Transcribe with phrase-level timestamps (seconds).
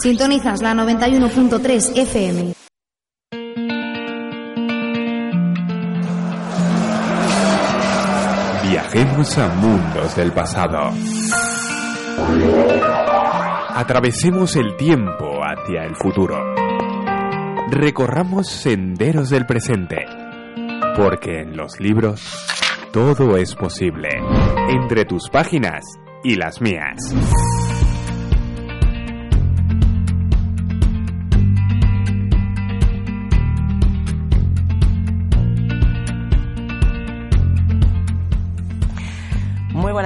[0.00, 2.54] Sintonizas la 91.3 FM.
[8.68, 10.90] Viajemos a mundos del pasado.
[13.74, 16.36] Atravesemos el tiempo hacia el futuro.
[17.70, 20.04] Recorramos senderos del presente.
[20.96, 22.22] Porque en los libros
[22.92, 24.08] todo es posible.
[24.68, 25.82] Entre tus páginas
[26.22, 27.63] y las mías.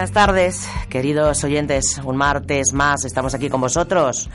[0.08, 2.00] Buenas tardes, queridos oyentes.
[2.02, 4.30] Un martes más estamos aquí con vosotros.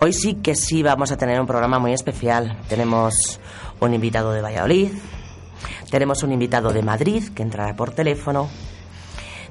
[0.00, 2.56] Hoy sí que sí vamos a tener un programa muy especial.
[2.66, 3.38] Tenemos
[3.78, 4.92] un invitado de Valladolid,
[5.90, 8.48] tenemos un invitado de Madrid que entrará por teléfono,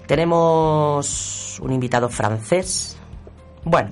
[0.07, 2.97] tenemos un invitado francés.
[3.63, 3.91] Bueno,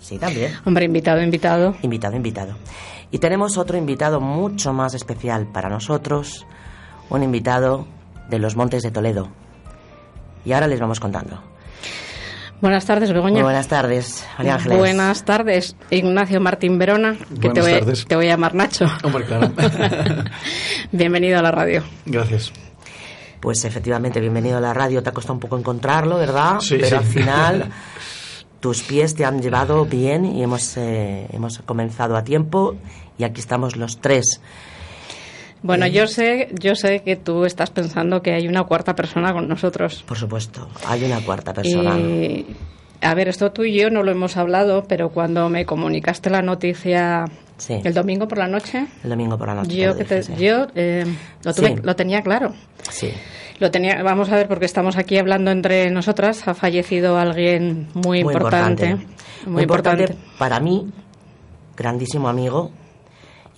[0.00, 0.54] sí, también.
[0.64, 1.76] Hombre, invitado, invitado.
[1.82, 2.56] Invitado, invitado.
[3.12, 6.44] Y tenemos otro invitado mucho más especial para nosotros,
[7.08, 7.86] un invitado
[8.28, 9.28] de los Montes de Toledo.
[10.44, 11.42] Y ahora les vamos contando.
[12.60, 13.34] Buenas tardes, Begoña.
[13.34, 14.78] Muy buenas tardes, María Ángeles.
[14.78, 18.06] Buenas tardes, Ignacio Martín Verona, que te Buenas voy, tardes.
[18.06, 18.86] te voy a llamar Nacho.
[19.04, 19.52] Hombre, claro.
[20.92, 21.84] Bienvenido a la radio.
[22.06, 22.52] Gracias.
[23.40, 25.02] Pues efectivamente, bienvenido a la radio.
[25.04, 26.58] Te ha costado un poco encontrarlo, ¿verdad?
[26.58, 26.94] Sí, Pero sí.
[26.96, 27.70] al final
[28.58, 32.74] tus pies te han llevado bien y hemos, eh, hemos comenzado a tiempo
[33.16, 34.40] y aquí estamos los tres.
[35.62, 39.48] Bueno, yo sé, yo sé que tú estás pensando que hay una cuarta persona con
[39.48, 40.04] nosotros.
[40.06, 41.96] Por supuesto, hay una cuarta persona.
[43.00, 46.42] A ver, esto tú y yo no lo hemos hablado, pero cuando me comunicaste la
[46.42, 47.24] noticia
[47.56, 47.74] Sí.
[47.84, 49.68] el domingo por la noche, El domingo por la noche.
[49.70, 50.44] te yo, lo que te- dije, sí.
[50.44, 51.04] yo eh,
[51.44, 51.80] lo, tuve- Sí.
[51.82, 52.54] lo tenía claro.
[52.90, 53.10] Sí.
[53.58, 56.46] Lo tenía, vamos a ver, porque estamos aquí hablando entre nosotras.
[56.46, 58.96] Ha fallecido alguien muy, Muy importante.
[59.46, 60.88] Muy importante para mí,
[61.76, 62.70] grandísimo amigo,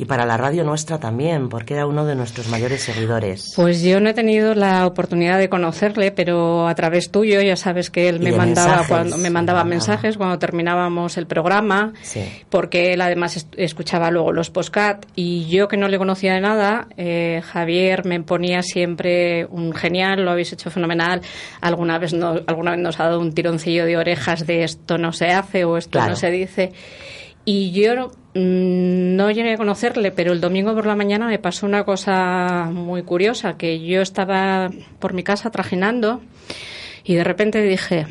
[0.00, 3.52] y para la radio nuestra también, porque era uno de nuestros mayores seguidores.
[3.54, 7.90] Pues yo no he tenido la oportunidad de conocerle, pero a través tuyo ya sabes
[7.90, 12.22] que él me mandaba mensajes, cuando me mandaba mensajes cuando terminábamos el programa, Sí.
[12.48, 16.88] porque él además escuchaba luego los postcat y yo que no le conocía de nada,
[16.96, 21.20] eh, Javier me ponía siempre un genial, lo habéis hecho fenomenal,
[21.60, 25.12] alguna vez no, alguna vez nos ha dado un tironcillo de orejas de esto no
[25.12, 26.10] se hace o esto Claro.
[26.10, 26.72] no se dice.
[27.52, 31.38] Y yo no- mm, no llegué a conocerle, pero el domingo por la mañana me
[31.40, 36.20] pasó una cosa muy curiosa, que yo estaba por mi casa trajinando
[37.02, 38.06] y de repente dije,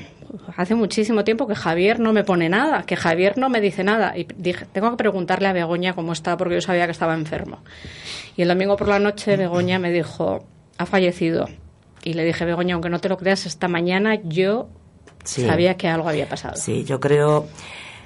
[0.57, 4.17] hace muchísimo tiempo que Javier no me pone nada, que Javier no me dice nada.
[4.17, 7.59] Y dije, tengo que preguntarle a Begoña cómo está, porque yo sabía que estaba enfermo.
[8.35, 10.43] Y el domingo por la noche Begoña me dijo,
[10.77, 11.47] ha fallecido.
[12.03, 14.67] Y le dije, Begoña, aunque no te lo creas, esta mañana yo
[15.23, 15.45] Sí.
[15.45, 16.55] sabía que algo había pasado.
[16.57, 17.45] Sí, yo creo.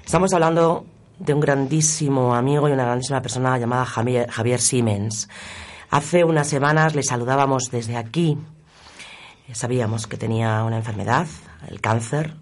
[0.05, 0.85] Estamos hablando
[1.19, 5.29] de un grandísimo amigo y una grandísima persona llamada Javier, Siemens.
[5.90, 8.38] Hace unas semanas le saludábamos desde aquí.
[9.51, 11.28] Sabíamos que tenía una enfermedad,
[11.69, 12.35] el cáncer,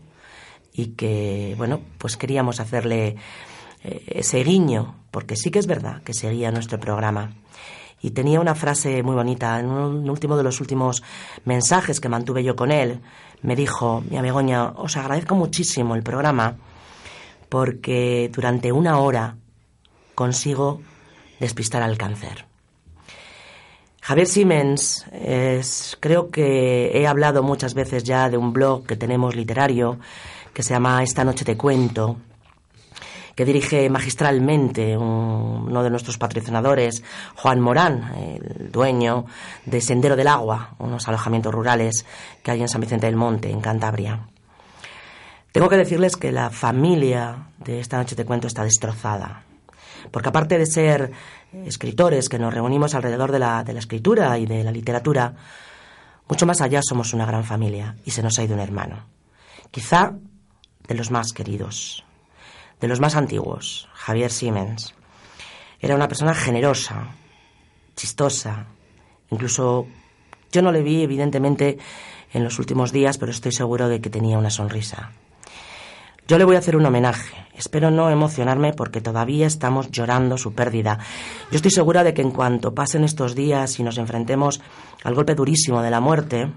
[0.71, 3.17] y que, bueno, pues queríamos hacerle
[3.83, 7.33] eh, ese guiño, porque sí que es verdad que seguía nuestro programa.
[8.01, 9.59] Y tenía una frase muy bonita.
[9.59, 11.03] En un último de los últimos
[11.45, 13.01] mensajes que mantuve yo con él,
[13.41, 16.57] me dijo, mi Begoña, os agradezco muchísimo el programa
[17.51, 19.35] porque durante una hora
[20.15, 20.79] consigo
[21.37, 22.45] despistar al cáncer.
[24.01, 25.05] Javier Siemens,
[25.99, 29.99] creo que he hablado muchas veces ya de un blog que tenemos literario
[30.53, 32.15] que se llama Esta noche te cuento,
[33.35, 37.03] que dirige magistralmente un- uno de nuestros patrocinadores,
[37.35, 39.25] Juan Morán, el dueño
[39.65, 42.05] de Sendero del Agua, unos alojamientos rurales
[42.43, 44.21] que hay en San Vicente del Monte, en Cantabria.
[45.51, 49.43] Tengo que decirles que la familia de esta noche te cuento está destrozada.
[50.09, 51.11] Porque aparte de ser
[51.65, 55.33] escritores que nos reunimos alrededor de la, de la escritura y de la literatura,
[56.27, 59.05] mucho más allá somos una gran familia y se nos ha ido un hermano.
[59.69, 60.13] Quizá
[60.87, 62.03] de los más queridos,
[62.79, 64.95] de los más antiguos, Javier Siemens.
[65.79, 67.07] Era una persona generosa,
[67.95, 68.67] chistosa,
[69.29, 69.87] incluso
[70.51, 71.77] yo no le vi evidentemente
[72.33, 75.11] en los últimos días, pero estoy seguro de que tenía una sonrisa.
[76.31, 77.35] Yo le voy a hacer un homenaje.
[77.57, 80.97] Espero no emocionarme porque todavía estamos llorando su pérdida.
[81.51, 84.61] Yo estoy segura de que en cuanto pasen estos días y nos enfrentemos
[85.03, 86.49] al golpe durísimo de la muerte,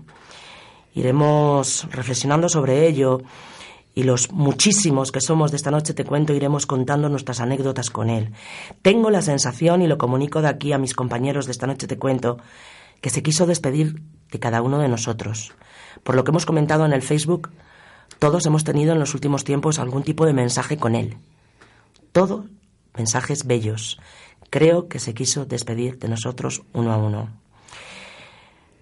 [0.94, 3.22] iremos reflexionando sobre ello
[3.96, 8.10] y los muchísimos que somos de esta noche te cuento iremos contando nuestras anécdotas con
[8.10, 8.30] él.
[8.80, 11.98] Tengo la sensación, y lo comunico de aquí a mis compañeros de esta noche te
[11.98, 12.38] cuento,
[13.00, 15.52] que se quiso despedir de cada uno de nosotros.
[16.04, 17.50] Por lo que hemos comentado en el Facebook,
[18.18, 21.16] todos hemos tenido en los últimos tiempos algún tipo de mensaje con él.
[22.12, 22.46] Todo
[22.96, 23.98] mensajes bellos.
[24.50, 27.28] Creo que se quiso despedir de nosotros uno a uno.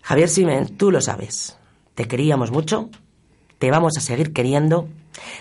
[0.02, 1.56] Javier Simen, tú lo sabes.
[1.94, 2.90] Te queríamos mucho,
[3.58, 4.88] te vamos a seguir queriendo.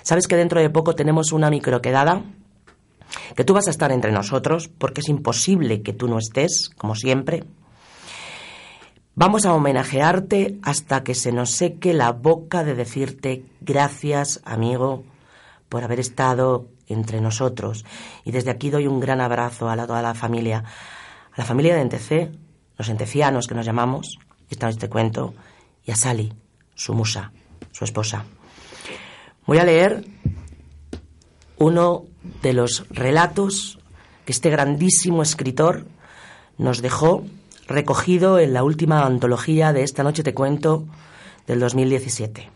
[0.03, 2.23] Sabes que dentro de poco tenemos una microquedada,
[3.35, 6.95] que tú vas a estar entre nosotros, porque es imposible que tú no estés, como
[6.95, 7.43] siempre.
[9.13, 15.03] Vamos a homenajearte hasta que se nos seque la boca de decirte gracias, amigo,
[15.67, 17.83] por haber estado entre nosotros.
[18.23, 20.63] Y desde aquí doy un gran abrazo a toda la familia,
[21.33, 22.31] a la familia de Entecé,
[22.77, 24.17] los entecianos que nos llamamos,
[24.49, 25.33] esta vez te cuento,
[25.85, 26.33] y a Sally,
[26.73, 27.33] su musa,
[27.73, 28.23] su esposa.
[29.45, 30.05] Voy a leer
[31.57, 32.05] uno
[32.41, 33.77] de los relatos
[34.23, 35.85] que este grandísimo escritor
[36.57, 37.25] nos dejó
[37.67, 40.85] recogido en la última antología de Esta noche te cuento
[41.47, 42.49] del 2017.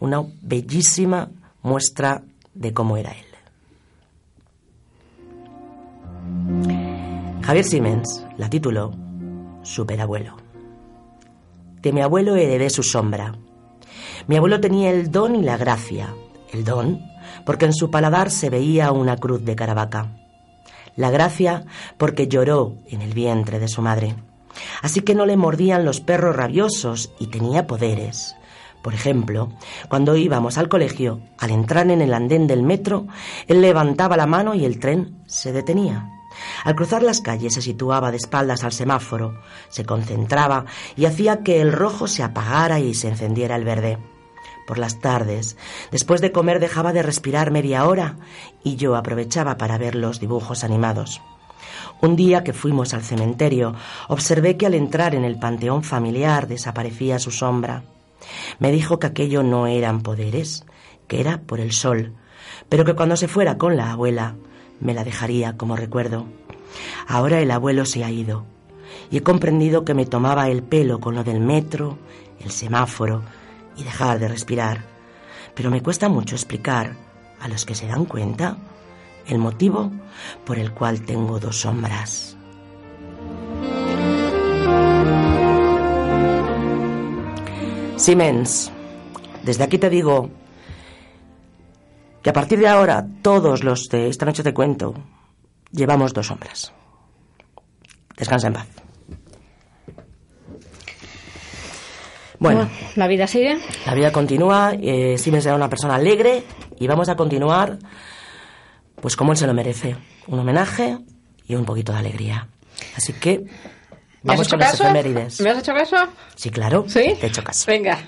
[0.00, 1.30] Una bellísima
[1.62, 2.22] muestra
[2.54, 3.28] de cómo era él.
[7.42, 8.92] Javier Siemens la tituló
[9.62, 10.36] Superabuelo.
[11.80, 13.34] De mi abuelo heredé su sombra.
[14.26, 16.14] Mi abuelo tenía el don y la gracia.
[16.52, 17.00] El don,
[17.46, 20.27] porque en su paladar se veía una cruz de caravaca.
[20.98, 21.64] La gracia,
[21.96, 24.16] porque lloró en el vientre de su madre.
[24.82, 28.34] Así que no le mordían los perros rabiosos y tenía poderes.
[28.82, 29.52] Por ejemplo,
[29.88, 33.06] cuando íbamos al colegio, al entrar en el andén del metro,
[33.46, 36.10] él levantaba la mano y el tren se detenía.
[36.64, 40.64] Al cruzar las calles se situaba de espaldas al semáforo, se concentraba
[40.96, 43.98] y hacía que el rojo se apagara y se encendiera el verde.
[44.68, 45.56] Por las tardes,
[45.90, 48.16] después de comer dejaba de respirar media hora
[48.62, 51.22] y yo aprovechaba para ver los dibujos animados.
[52.02, 53.74] Un día que fuimos al cementerio,
[54.08, 57.84] observé que al entrar en el panteón familiar desaparecía su sombra.
[58.58, 60.66] Me dijo que aquello no eran poderes,
[61.06, 62.12] que era por el sol,
[62.68, 64.34] pero que cuando se fuera con la abuela
[64.80, 66.26] me la dejaría como recuerdo.
[67.06, 68.44] Ahora el abuelo se ha ido
[69.10, 71.96] y he comprendido que me tomaba el pelo con lo del metro,
[72.38, 73.22] el semáforo
[73.78, 74.84] y dejar de respirar.
[75.54, 76.94] Pero me cuesta mucho explicar
[77.40, 78.56] a los que se dan cuenta
[79.26, 79.90] el motivo
[80.44, 82.36] por el cual tengo dos sombras.
[87.96, 88.70] Siemens,
[89.42, 90.30] desde aquí te digo
[92.22, 94.94] que a partir de ahora todos los de esta noche te cuento
[95.72, 96.72] llevamos dos sombras.
[98.16, 98.87] Descansa en paz.
[102.38, 103.58] Bueno, la vida sigue.
[103.86, 104.72] La vida continúa.
[104.80, 106.44] Eh, Siemens era una persona alegre
[106.78, 107.78] y vamos a continuar,
[109.00, 109.96] pues como él se lo merece,
[110.28, 110.98] un homenaje
[111.46, 112.48] y un poquito de alegría.
[112.96, 113.44] Así que
[114.22, 115.40] vamos con las efemérides.
[115.40, 115.96] ¿Me has hecho caso?
[116.36, 116.84] Sí, claro.
[116.86, 117.16] ¿Sí?
[117.20, 117.64] Te he hecho caso.
[117.66, 117.98] Venga.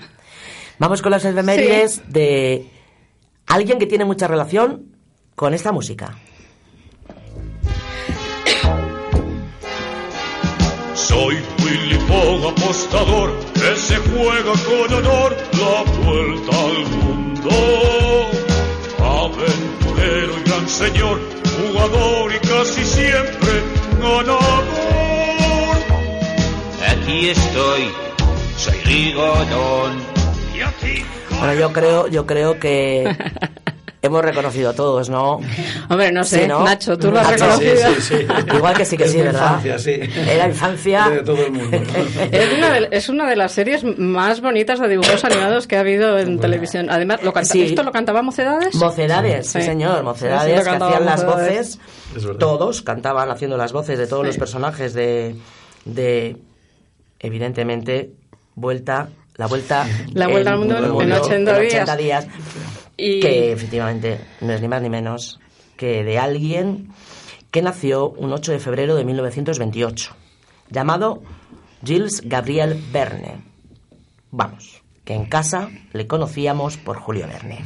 [0.79, 2.71] Vamos con las efemérides de
[3.47, 4.95] alguien que tiene mucha relación
[5.35, 6.17] con esta música.
[10.93, 11.37] Soy
[12.07, 17.49] Fogg, apostador, que se juega con honor la vuelta al mundo.
[18.99, 21.19] Aventurero y gran señor,
[21.57, 23.51] jugador y casi siempre
[24.01, 24.65] ganador.
[26.89, 27.89] Aquí estoy,
[28.57, 30.11] soy Rigodón.
[30.53, 33.15] Y Bueno, yo creo, yo creo que
[34.03, 35.39] hemos reconocido a todos, ¿no?
[35.89, 36.63] Hombre, no sé, Sí, ¿no?
[36.63, 37.75] Nacho, tú lo has Nacho, reconocido.
[37.95, 38.55] Sí, sí, sí.
[38.55, 39.41] Igual que sí que Es sí, ¿verdad?
[39.63, 39.99] infancia, sí.
[40.29, 41.09] Era infancia.
[41.09, 41.77] De todo el mundo.
[42.31, 45.81] Es una, de, es una de las series más bonitas de dibujos animados que ha
[45.81, 46.89] habido en televisión.
[46.89, 47.61] Además, lo canta, Sí.
[47.63, 48.73] ¿esto lo cantaba Mocedades?
[48.75, 49.65] Mocedades, sí, Sí.
[49.67, 51.79] señor, Mocedades, que hacían las voces,
[52.39, 55.35] todos cantaban haciendo las voces de todos los personajes de,
[55.85, 56.37] de
[57.19, 58.11] evidentemente,
[58.55, 59.85] Vuelta, la Vuelta...
[60.13, 61.97] La Vuelta al Mundo en 80 en días.
[61.97, 62.27] días,
[63.01, 65.39] Que efectivamente no es ni más ni menos
[65.75, 66.93] que de alguien
[67.49, 70.15] que nació un 8 de febrero de 1928,
[70.69, 71.23] llamado
[71.83, 73.41] Gilles Gabriel Verne.
[74.29, 77.65] Vamos, que en casa le conocíamos por Julio Verne.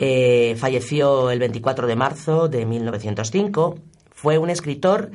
[0.00, 3.78] Eh, falleció el 24 de marzo de 1905.
[4.10, 5.12] Fue un escritor,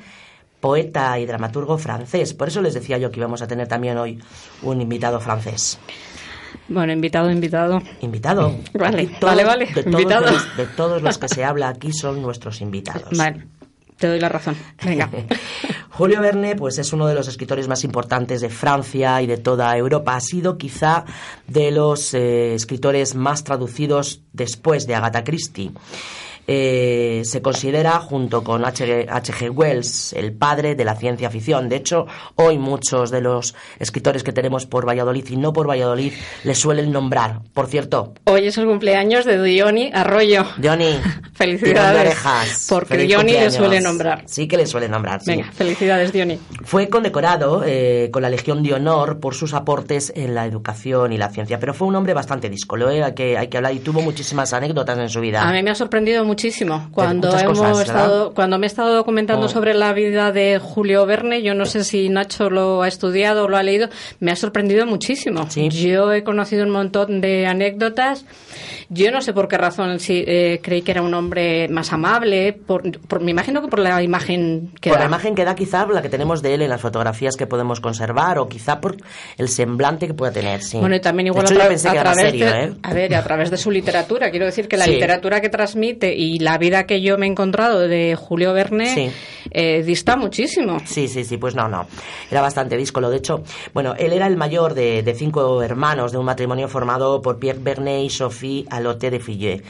[0.60, 2.34] poeta y dramaturgo francés.
[2.34, 4.20] Por eso les decía yo que íbamos a tener también hoy
[4.62, 5.78] un invitado francés.
[6.68, 7.82] Bueno, invitado, invitado.
[8.02, 8.56] Invitado.
[8.74, 10.32] Vale, vale, vale, De todos, invitado.
[10.32, 13.18] los, de todos los que se habla aquí son nuestros invitados.
[13.18, 13.46] Vale,
[13.98, 14.56] te doy la razón.
[14.84, 15.10] Venga.
[15.90, 19.78] Julio Verne, pues es uno de los escritores más importantes de Francia y de toda
[19.78, 20.16] Europa.
[20.16, 21.06] Ha sido quizá
[21.48, 25.72] de los eh, escritores más traducidos después de Agatha Christie.
[26.48, 29.08] Eh, se considera, junto con H.
[29.10, 29.50] H.G.
[29.50, 31.70] Wells, el padre de la ciencia ficción.
[31.70, 36.14] De hecho, hoy muchos de los escritores que tenemos por Valladolid y no por Valladolid
[36.44, 37.40] le suelen nombrar.
[37.54, 40.46] Por cierto, Hoy es el cumpleaños de Diony Arroyo.
[40.62, 41.00] Johnny,
[41.34, 42.02] Felicidades.
[42.02, 42.68] orejas.
[42.70, 44.24] Porque Feliz Johnny le suele nombrar.
[44.26, 45.32] Sí que le suele nombrar, sí.
[45.32, 46.40] Venga, felicidades, Johnny.
[46.64, 51.18] Fue condecorado eh, con la Legión de Honor por sus aportes en la educación y
[51.18, 53.04] la ciencia, pero fue un hombre bastante díscolo, ¿eh?
[53.04, 55.42] hay, que, hay que hablar, y tuvo muchísimas anécdotas en su vida.
[55.48, 59.46] A mí me ha sorprendido muchísimo cuando hemos cosas, estado, cuando me he estado documentando
[59.46, 59.50] Oh.
[59.50, 61.42] sobre la vida de Julio Verne.
[61.44, 63.88] Yo no sé si Nacho lo ha estudiado o lo ha leído.
[64.20, 65.50] Me ha sorprendido muchísimo.
[65.50, 65.70] Sí.
[65.70, 68.26] Yo he conocido un montón de anécdotas.
[68.90, 72.54] Yo no sé por qué razón si, eh, creí que era un hombre más amable.
[72.54, 75.06] Por, por- me imagino que por la imagen que por da.
[75.06, 77.80] la imagen que da quizá la que tenemos de él en las fotografías que podemos
[77.80, 78.98] conservar o quizá por
[79.38, 80.78] el semblante que pueda tener, sí.
[80.78, 82.74] Bueno, y también igual hecho, a, tra- a través serio, de, ¿eh?
[82.84, 84.30] a ver, a través de su literatura.
[84.32, 84.92] Quiero decir que la Sí.
[84.92, 89.12] literatura que transmite y la vida que yo me he encontrado de Julio Verne Sí.
[89.52, 90.78] eh, dista muchísimo.
[90.86, 91.88] Sí, sí, sí, pues no, no.
[92.32, 93.10] Era bastante díscolo.
[93.10, 97.22] De hecho, bueno, él era el mayor de, de cinco hermanos de un matrimonio formado
[97.22, 99.64] por Pierre Bernet y Sophie Alote de Fillet.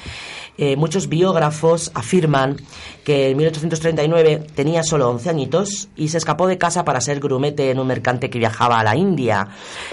[0.57, 2.57] Eh, muchos biógrafos afirman
[3.03, 7.71] que en 1839 tenía solo 11 añitos y se escapó de casa para ser grumete
[7.71, 9.47] en un mercante que viajaba a la India.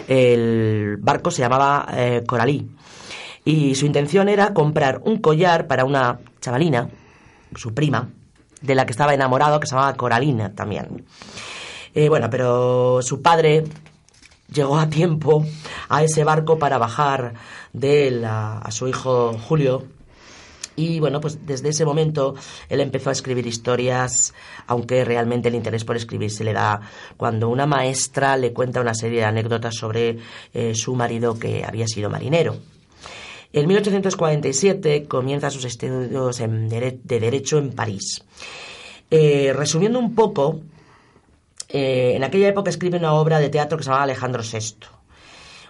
[0.07, 2.67] El barco se llamaba eh, Coralí
[3.45, 6.89] y su intención era comprar un collar para una chavalina,
[7.55, 8.11] su prima,
[8.61, 11.05] de la que estaba enamorado, que se llamaba Coralina también.
[11.95, 13.65] Eh, bueno, pero su padre
[14.53, 15.45] llegó a tiempo
[15.89, 17.35] a ese barco para bajar
[17.73, 19.85] de él a, su hijo Julio.
[20.77, 22.35] Y bueno, pues desde ese momento
[22.69, 24.33] él empezó a escribir historias,
[24.67, 26.81] aunque realmente el interés por escribir se le da
[27.17, 30.19] cuando una maestra le cuenta una serie de anécdotas sobre
[30.55, 32.57] eh, su marido que había sido marinero.
[33.53, 38.23] En 1847 comienza sus estudios de Derecho en París.
[39.11, 40.61] Eh, resumiendo un poco,
[41.69, 44.77] eh, en aquella época escribe una obra de teatro que se llamaba Alejandro VI.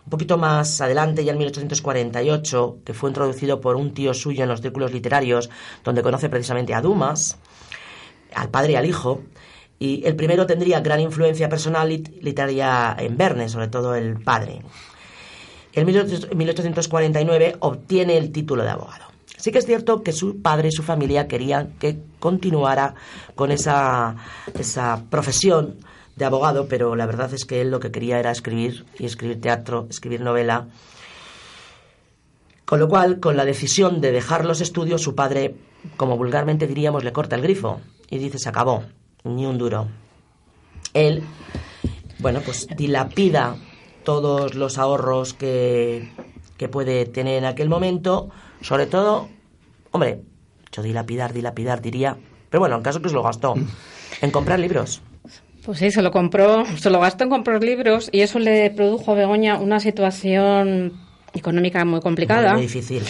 [0.04, 4.48] Un poquito más adelante, ya en 1848, que fue introducido por un tío suyo en
[4.50, 5.48] los círculos literarios,
[5.84, 7.38] donde conoce precisamente a Dumas,
[8.34, 9.22] al padre y al hijo,
[9.78, 14.60] y el primero tendría gran influencia personal lit- literaria en Verne, sobre todo el padre.
[15.72, 19.04] En 18- 1849 obtiene el título de abogado.
[19.36, 22.94] Sí que es cierto que su padre y su familia querían que continuara
[23.34, 24.16] con esa,
[24.58, 25.76] esa profesión
[26.16, 29.40] de abogado, pero la verdad es que él lo que quería era escribir y escribir
[29.40, 30.66] teatro, escribir novela.
[32.66, 35.54] Con lo cual, con la decisión de dejar los estudios, su padre,
[35.96, 38.84] como vulgarmente diríamos, le corta el grifo y dice, se acabó,
[39.24, 39.88] ni un duro.
[40.92, 41.22] Él,
[42.18, 43.56] bueno, pues dilapida
[44.04, 46.08] todos los ahorros que,
[46.56, 48.30] que puede tener en aquel momento,
[48.60, 49.28] sobre todo,
[49.90, 50.20] hombre,
[50.72, 52.16] yo dilapidar, dilapidar diría,
[52.48, 53.54] pero bueno, en caso que se lo gastó,
[54.20, 55.02] en comprar libros.
[55.64, 59.12] Pues sí, se lo compró, se lo gastó en comprar libros y eso le produjo
[59.12, 60.94] a Begoña una situación
[61.34, 62.54] económica muy complicada.
[62.54, 63.02] Muy difícil.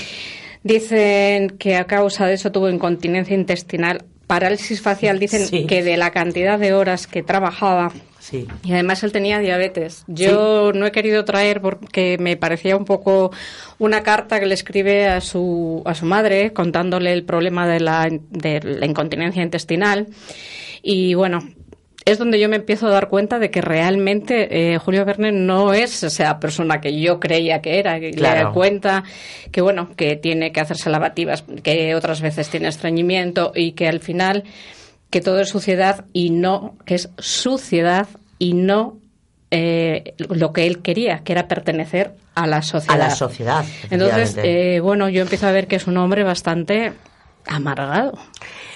[0.62, 5.66] Dicen que a causa de eso tuvo incontinencia intestinal, parálisis facial, dicen Sí.
[5.66, 7.90] que de la cantidad de horas que trabajaba.
[8.20, 8.46] Sí.
[8.62, 10.04] Y además él tenía diabetes.
[10.06, 13.32] Yo no he querido traer porque me parecía un poco
[13.78, 18.08] una carta que le escribe a su, a su madre contándole el problema de la,
[18.30, 20.06] de la incontinencia intestinal.
[20.80, 21.40] Y bueno,
[22.04, 25.72] es donde yo me empiezo a dar cuenta de que realmente eh, Julio Verne no
[25.72, 28.00] es esa persona que yo creía que era.
[28.00, 29.04] Que Le da cuenta
[29.52, 34.00] que, bueno, que tiene que hacerse lavativas, que otras veces tiene estreñimiento y que al
[34.00, 34.44] final
[35.10, 38.96] que todo es suciedad y no, que es suciedad y no
[39.50, 42.98] eh, lo que él quería, que era pertenecer a la A sociedad.
[42.98, 43.64] la sociedad.
[43.90, 46.92] Entonces, eh, bueno, yo empiezo a ver que es un hombre bastante
[47.46, 48.16] amargado.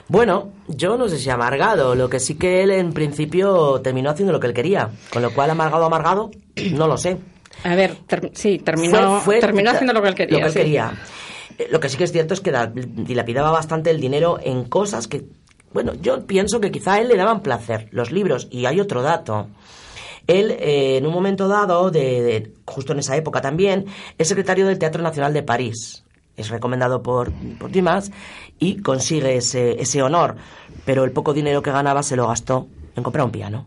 [0.08, 4.32] Bueno, yo no sé si amargado, lo que sí que él en principio terminó haciendo
[4.32, 6.30] lo que él quería, con lo cual amargado, amargado,
[6.72, 7.16] no lo sé.
[7.62, 10.38] A ver, ter- sí, terminó, Fue- fue- terminó haciendo lo que él quería.
[10.38, 10.58] Lo que él sí.
[10.58, 10.92] quería.
[11.58, 14.64] Eh, Lo que sí que es cierto es que da- dilapidaba bastante el dinero en
[14.64, 15.22] cosas que,
[15.72, 18.48] bueno, yo pienso que quizá a él le daban placer, los libros.
[18.50, 19.46] Y hay otro dato.
[20.26, 23.86] Él, eh, en un momento dado, de, de- justo en esa época también,
[24.18, 26.03] es secretario del Teatro Nacional de París.
[26.36, 28.10] Es recomendado por, por Dumas
[28.58, 30.36] y consigue ese, ese honor.
[30.84, 33.66] Pero el poco dinero que ganaba se lo gastó en comprar un piano.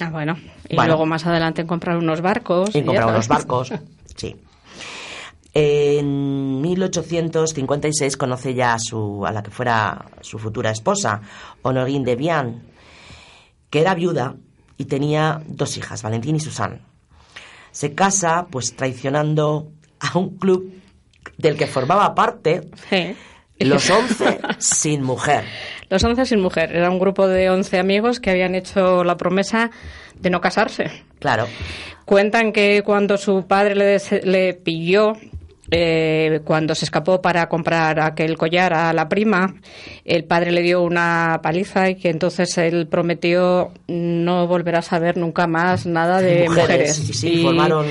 [0.00, 0.36] Ah, bueno.
[0.68, 0.88] Y Bueno.
[0.90, 2.74] luego más adelante en comprar unos barcos.
[2.74, 3.72] Y comprar unos barcos.
[4.16, 4.34] Sí.
[5.52, 11.20] En 1856 conoce ya a, su, a la que fuera su futura esposa,
[11.62, 12.62] Honorine de Vian,
[13.70, 14.36] que era viuda
[14.78, 16.80] y tenía dos hijas, Valentín y Susan.
[17.72, 19.68] Se casa, pues traicionando
[20.00, 20.72] a un club
[21.38, 23.16] del que formaba parte Sí.
[23.58, 25.44] los 11 sin mujer.
[25.88, 26.74] Los once sin mujer.
[26.74, 29.70] Era un grupo de once amigos que habían hecho la promesa
[30.16, 30.90] de no casarse.
[31.20, 31.46] Claro.
[32.04, 35.12] Cuentan que cuando su padre le, le pilló
[35.70, 39.54] eh, cuando se escapó para comprar aquel collar a la prima,
[40.04, 45.16] el padre le dio una paliza y que entonces él prometió no volver a saber
[45.16, 46.96] nunca más nada de Mujeres, mujeres.
[46.96, 47.86] sí, sí, y, formaron-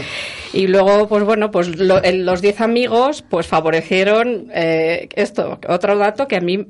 [0.54, 5.60] y luego, pues bueno, pues lo- los diez amigos pues favorecieron eh, esto.
[5.68, 6.66] Otro dato que a mí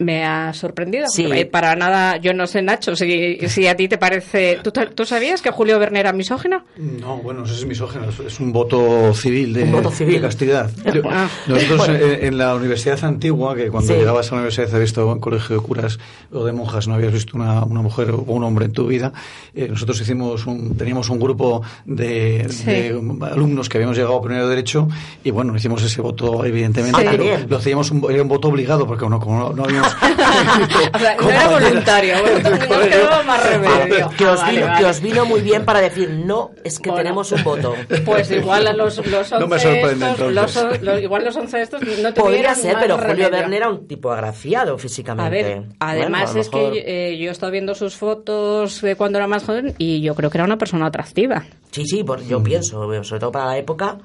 [0.00, 1.06] me ha sorprendido.
[1.08, 1.24] Sí.
[1.30, 4.58] Eh, Para nada, yo no sé, Nacho, si, si a ti te parece...
[4.62, 6.64] ¿Tú, tú sabías que Julio Verne era misógino?
[6.76, 10.14] No, bueno, eso es misógino, es- un voto civil de, Un voto civil.
[10.16, 10.70] de castidad.
[10.92, 11.28] Yo- Ah.
[11.46, 11.94] nosotros Bueno.
[11.94, 13.98] en, en la universidad antigua, que cuando Sí.
[13.98, 15.98] llegabas a la universidad habías visto un colegio de curas
[16.32, 19.12] o de monjas, no habías visto una, una mujer o un hombre en tu vida,
[19.54, 22.64] eh, nosotros hicimos un, teníamos un grupo de, Sí.
[22.64, 24.88] de alumnos que habíamos llegado a primero de derecho
[25.24, 27.06] y bueno, hicimos ese voto evidentemente, Sí.
[27.10, 29.89] pero lo hacíamos un, era un voto obligado porque no, como no, no habíamos...
[30.94, 32.58] O sea, no era voluntario, bueno,
[32.90, 34.10] quedaba más remedio.
[34.16, 34.78] que, os Ah, vale, vino, vale.
[34.80, 37.02] que os vino muy bien para decir, no, es que Bueno.
[37.04, 37.74] tenemos un voto.
[38.04, 40.82] Pues igual a los, los No me 11 sorprende, estos, los, entonces.
[40.82, 43.30] los- igual los 11 estos no tuvieron Podría ser, más pero Julio.
[43.30, 45.26] Verne era un tipo agraciado físicamente.
[45.26, 47.94] A ver, además Bueno, a lo es mejor- que eh, yo he estado viendo sus
[47.96, 51.44] fotos de cuando era más joven y yo creo que era una persona atractiva.
[51.70, 53.98] Sí, sí, por- yo pienso, sobre todo para la época,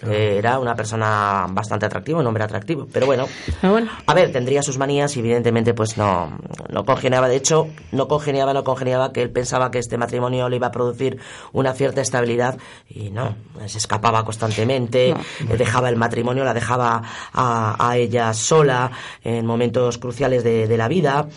[0.00, 2.88] que era una persona bastante atractiva, un hombre atractivo.
[2.92, 3.26] Pero bueno,
[3.60, 6.38] Pero bueno, a ver, tendría sus manías y evidentemente pues no,
[6.68, 7.28] no congeniaba.
[7.28, 10.72] De hecho, no congeniaba, no congeniaba que él pensaba que este matrimonio le iba a
[10.72, 11.18] producir
[11.52, 13.34] una cierta estabilidad y no,
[13.66, 15.14] se escapaba constantemente, eh,
[15.58, 17.02] dejaba el matrimonio, la dejaba
[17.32, 18.90] a, a ella sola
[19.22, 21.28] en momentos cruciales de, de la vida.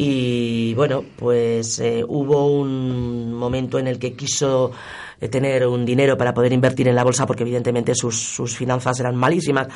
[0.00, 4.70] Y bueno, pues eh, hubo un momento en el que quiso
[5.20, 9.00] eh, tener un dinero para poder invertir en la bolsa porque evidentemente sus, sus finanzas
[9.00, 9.68] eran malísimas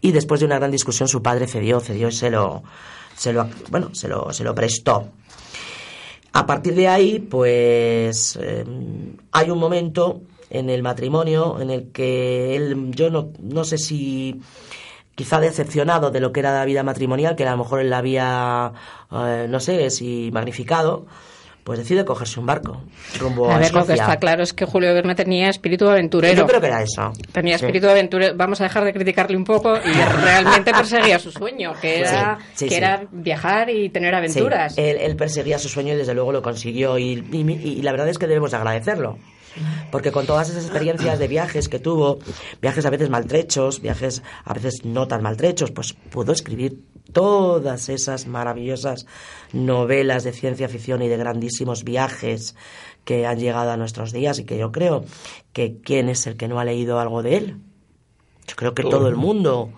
[0.00, 2.62] y después de una gran discusión su padre cedió, cedió y se lo,
[3.16, 5.08] se lo, bueno, se lo, se lo prestó.
[6.32, 8.64] A partir de ahí, pues eh,
[9.32, 14.40] hay un momento en el matrimonio en el que él, yo no, no sé si
[15.14, 17.98] quizá decepcionado de lo que era la vida matrimonial, que a lo mejor él la
[17.98, 18.72] había,
[19.10, 21.06] eh, no sé si magnificado,
[21.68, 22.82] pues decide cogerse un barco
[23.20, 26.34] rumbo a, a ver, lo que está claro es que Julio Verne tenía espíritu aventurero.
[26.34, 27.12] Yo creo que era eso.
[27.30, 27.66] Tenía Sí.
[27.66, 28.34] espíritu aventurero.
[28.36, 29.92] Vamos a dejar de criticarle un poco y
[30.24, 34.78] realmente perseguía su sueño, que era, Sí, sí, que era viajar y tener aventuras.
[34.78, 38.08] Él, él perseguía su sueño y desde luego lo consiguió y, y- y la verdad
[38.08, 39.18] es que debemos agradecerlo.
[39.90, 42.18] Porque con todas esas experiencias de viajes que tuvo,
[42.60, 48.26] viajes a veces maltrechos, viajes a veces no tan maltrechos, pues pudo escribir todas esas
[48.26, 49.06] maravillosas
[49.52, 52.54] novelas de ciencia ficción y de grandísimos viajes
[53.04, 55.04] que han llegado a nuestros días y que yo creo
[55.52, 57.56] que quién es el que no ha leído algo de él.
[58.46, 59.70] Yo creo que todo el mundo.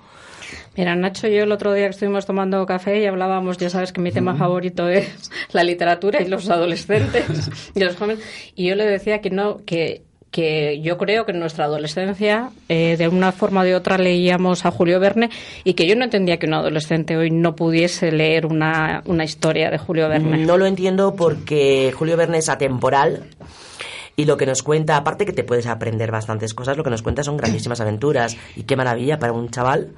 [0.76, 3.92] Mira, Nacho y yo el otro día que estuvimos tomando café y hablábamos, ya sabes
[3.92, 8.76] que mi tema favorito es la literatura y los adolescentes y los jóvenes, y yo
[8.76, 13.32] le decía que no, que que yo creo que en nuestra adolescencia, eh, de una
[13.32, 15.30] forma o de otra, leíamos a Julio Verne
[15.64, 19.70] y que yo no entendía que un adolescente hoy no pudiese leer una, una historia
[19.70, 20.38] de Julio Verne.
[20.46, 23.24] No lo entiendo porque Julio Verne es atemporal.
[24.16, 27.02] Y lo que nos cuenta, aparte que te puedes aprender bastantes cosas, lo que nos
[27.02, 28.36] cuenta son grandísimas aventuras.
[28.54, 29.94] Y qué maravilla para un chaval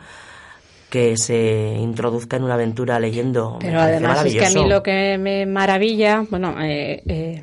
[0.92, 3.56] que se introduzca en una aventura leyendo.
[3.60, 7.42] Pero además es que a mí lo que me maravilla, bueno, eh, eh,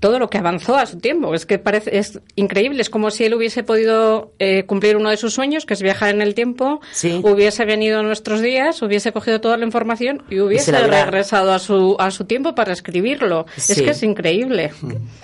[0.00, 3.24] todo lo que avanzó a su tiempo, es que parece es increíble, es como si
[3.26, 6.80] él hubiese podido eh, cumplir uno de sus sueños, que es viajar en el tiempo,
[6.92, 7.20] Sí.
[7.22, 11.94] hubiese venido a nuestros días, hubiese cogido toda la información y hubiese regresado a su
[11.98, 13.44] a su tiempo para escribirlo.
[13.54, 14.70] Es que es increíble.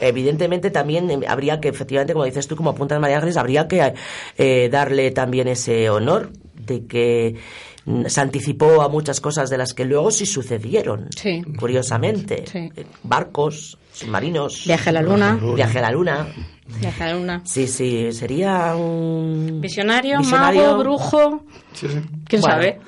[0.00, 3.94] Evidentemente también eh, habría que, efectivamente, como dices tú, como apuntas María Ángeles, habría que
[4.36, 6.28] eh, darle también ese honor
[6.66, 7.36] de que
[8.06, 11.42] se anticipó a muchas cosas de las que luego sí sucedieron, Sí.
[11.58, 12.44] curiosamente.
[12.50, 12.70] Sí.
[13.02, 16.26] Barcos, submarinos, Viaje a la luna, viaje a la luna.
[16.80, 17.42] viaje a la luna.
[17.44, 19.60] Sí, sí, sería un...
[19.60, 20.62] Visionario, Visionario.
[20.62, 22.00] mago, brujo, Sí, sí.
[22.26, 22.80] quién Bueno, sabe.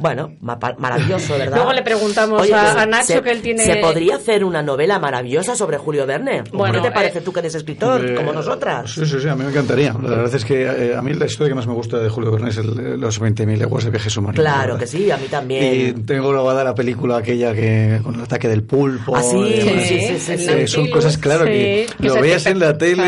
[0.00, 1.56] Bueno, maravilloso, ¿verdad?
[1.56, 4.44] Luego le preguntamos Oye, a- pues, a Nacho se- que él tiene- Se podría hacer
[4.44, 6.42] una novela maravillosa sobre Julio Verne.
[6.52, 8.90] Bueno, ¿Qué te parece eh, tú que eres escritor, Eh, como nosotras?
[8.90, 9.92] Sí, sí, sí, a mí me encantaría.
[9.92, 12.30] La verdad es que eh, a mí la historia que más me gusta de Julio
[12.32, 14.42] Verne es el- los 20.000 leguas de viaje submarino.
[14.42, 16.06] la Claro que sí, a mí Y también.
[16.06, 19.14] tengo grabada la película aquella que con el ataque del pulpo.
[19.14, 20.50] Ah, sí, y sí, sí, sí, el sí.
[20.50, 23.02] Eh, son cosas, claro, sí, que que lo veas en la tele,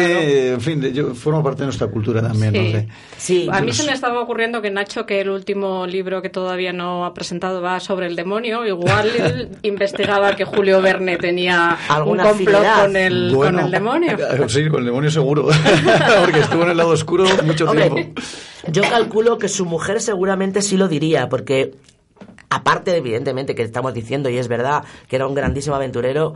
[0.51, 2.59] eh, en fin, yo formo parte de nuestra cultura también, Sí.
[2.59, 2.89] no sé.
[3.17, 6.29] Sí, A mí pues- se me estaba ocurriendo que Nacho, que el último libro que
[6.29, 11.77] todavía no ha presentado va sobre el demonio, igual él investigaba que Julio Verne tenía
[11.88, 12.83] Alguna un complot afinidad.
[12.83, 14.16] con el, con el demonio.
[14.49, 15.49] Sí, con el demonio seguro.
[16.21, 18.23] Porque estuvo en el lado oscuro mucho Hombre, tiempo.
[18.68, 21.75] yo calculo que su mujer seguramente sí lo diría, porque
[22.51, 26.35] aparte de, evidentemente que estamos diciendo, y es verdad, que era un grandísimo aventurero,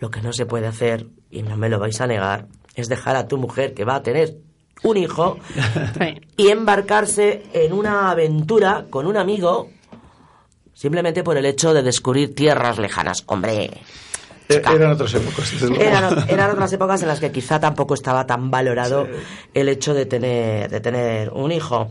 [0.00, 3.16] lo que no se puede hacer, y no me lo vais a negar, es dejar
[3.16, 4.36] a tu mujer que va a tener
[4.84, 5.38] un hijo
[6.36, 9.68] y embarcarse en una aventura con un amigo
[10.72, 13.22] simplemente por el hecho de descubrir tierras lejanas.
[13.26, 13.70] Hombre,
[14.48, 15.82] Eh, Eran otras épocas, desde luego.
[15.82, 19.08] eran, eran otras épocas en las que quizá tampoco estaba tan valorado
[19.54, 21.90] el hecho de tener, de tener un hijo.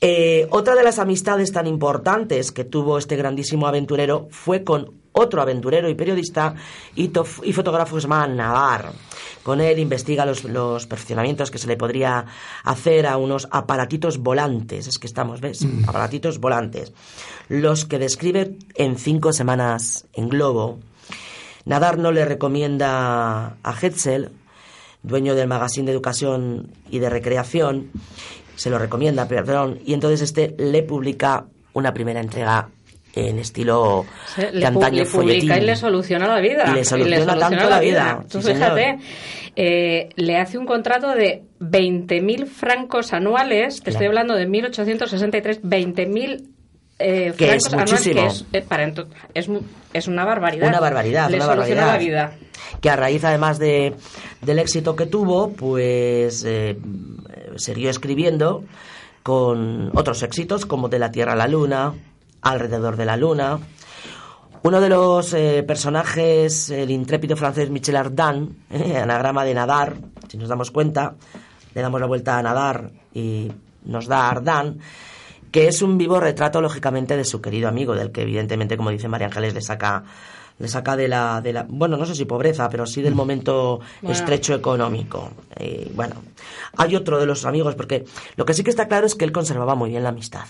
[0.00, 5.42] Eh, otra de las amistades tan importantes que tuvo este grandísimo aventurero fue con otro
[5.42, 6.54] aventurero y periodista
[6.94, 8.92] y, tof- y fotógrafo llama Navar.
[9.42, 12.26] Con él investiga los, los perfeccionamientos que se le podría
[12.64, 14.86] hacer a unos aparatitos volantes.
[14.86, 15.66] Es que estamos, ¿ves?
[15.86, 16.92] Aparatitos volantes.
[17.48, 20.78] Los que describe en cinco semanas en globo.
[21.64, 24.30] Nadar no le recomienda a Hetzel,
[25.02, 27.90] dueño del magazine de educación y de recreación,
[28.56, 32.70] se lo recomienda, perdón, y entonces este le publica una primera entrega
[33.14, 34.04] en estilo
[34.36, 35.52] de le, antaño le publica folletín.
[35.62, 36.64] y le soluciona la vida.
[36.70, 38.98] Y le soluciona tanto la vida, Tú sí, fíjate,
[39.56, 43.92] eh, le hace un contrato de 20.000 francos anuales, te Claro.
[43.94, 46.44] estoy hablando de 1863, 20.000
[47.00, 48.20] eh, Que es anuales, muchísimo.
[48.22, 48.84] que es, eh, para
[49.34, 49.48] es,
[49.92, 50.68] es una barbaridad.
[50.68, 52.22] Una barbaridad, Le una soluciona barbaridad.
[52.22, 52.38] la vida.
[52.80, 53.94] Que a raíz, además de,
[54.42, 56.76] del éxito que tuvo, pues eh,
[57.56, 58.64] siguió escribiendo
[59.22, 61.94] con otros éxitos como De la Tierra a la Luna,
[62.42, 63.58] Alrededor de la Luna.
[64.62, 69.94] Uno de los eh, personajes, el intrépido francés Michel Ardan, eh, anagrama de nadar,
[70.28, 71.14] si nos damos cuenta,
[71.74, 73.50] le damos la vuelta a nadar y
[73.84, 74.78] nos da Ardan,
[75.52, 79.06] que es un vivo retrato, lógicamente, de su querido amigo, del que evidentemente, como dice
[79.08, 80.02] María Ángeles, le saca,
[80.58, 83.78] le saca de la, de la, bueno, no sé si pobreza, pero sí del momento
[84.02, 84.12] Bueno.
[84.14, 85.30] estrecho económico.
[85.58, 86.16] Y, bueno,
[86.76, 88.04] hay otro de los amigos, porque
[88.36, 90.46] lo que sí que está claro es que él conservaba muy bien la amistad.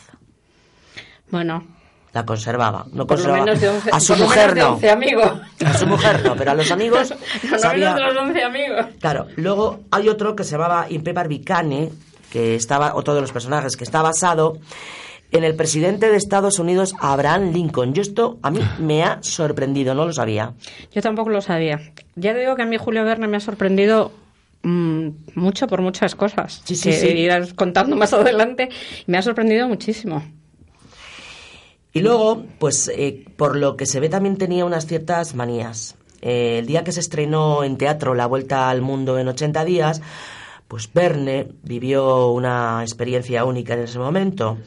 [1.30, 1.62] Bueno,
[2.14, 2.86] La conservaba.
[2.92, 4.72] No por lo conservaba menos de 11, a su por mujer menos de no.
[4.74, 5.32] 11 amigos.
[5.64, 7.14] A su mujer no, pero a los amigos
[7.50, 8.86] lo sabía- menos de los 11 amigos.
[9.00, 11.90] Claro, luego hay otro que se llamaba Impe Barbicane,
[12.32, 14.58] que estaba, otro de los personajes, que está basado
[15.30, 17.92] en el presidente de Estados Unidos, Abraham Lincoln.
[17.92, 20.54] Yo esto a mí me ha sorprendido, no lo sabía.
[20.94, 21.78] Yo tampoco lo sabía.
[22.16, 24.10] Ya te digo que a mí Julio Verne me ha sorprendido
[24.62, 26.62] mm, mucho por muchas cosas.
[26.64, 27.06] Sí, sí, que sí.
[27.08, 28.70] irás contando más adelante.
[29.06, 30.22] Me ha sorprendido muchísimo.
[31.98, 35.96] Y luego, pues eh, por lo que se ve también tenía unas ciertas manías.
[36.22, 40.00] Eh, el día que se estrenó en teatro La Vuelta al Mundo en 80 días,
[40.68, 44.58] pues Verne vivió una experiencia única en ese momento,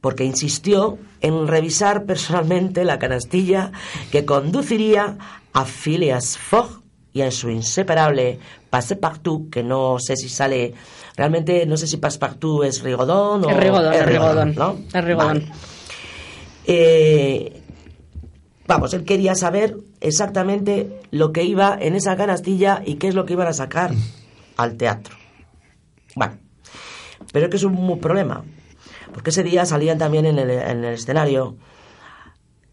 [0.00, 3.70] porque insistió en revisar personalmente la canastilla
[4.10, 5.18] que conduciría
[5.52, 10.74] a Phileas Fogg y a su inseparable Passepartout, que no sé si sale,
[11.16, 13.48] realmente no sé si Passepartout es Rigodón o...
[13.48, 14.78] Es Rigodón, es Rigodón, ¿no?
[14.92, 15.38] es Rigodón.
[15.38, 15.71] Vale.
[16.66, 17.60] Eh,
[18.66, 23.24] vamos, él quería saber exactamente lo que iba en esa canastilla y qué es lo
[23.26, 23.92] que iban a sacar
[24.56, 25.16] al teatro.
[26.14, 26.38] Bueno,
[27.32, 28.44] pero es que es un problema,
[29.12, 31.56] porque ese día salían también en el, en el escenario.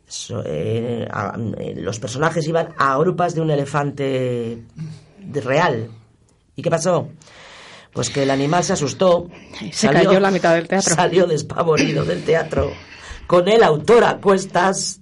[0.08, 4.64] so- eh, a- eh, los personajes iban a grupas de un elefante
[5.34, 5.90] real.
[6.56, 7.10] ¿Y qué pasó?
[7.94, 9.30] Pues que el animal se asustó.
[9.72, 10.96] Se cayó en la mitad del teatro.
[10.96, 12.72] Salió despavorido del teatro
[13.30, 15.02] con el autor a cuestas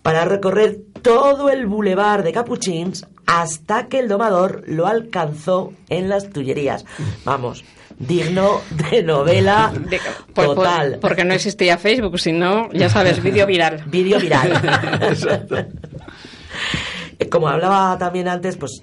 [0.00, 6.30] para recorrer todo el bulevar de Capuchins hasta que el domador lo alcanzó en las
[6.30, 6.86] Tullerías.
[7.26, 7.62] Vamos,
[7.98, 10.00] digno de novela De-
[10.34, 10.98] por- por- total.
[10.98, 13.84] porque no existía Facebook, sino, ya sabes, vídeo viral.
[13.90, 14.52] Vídeo viral.
[17.18, 18.82] Eh, Como hablaba también antes, pues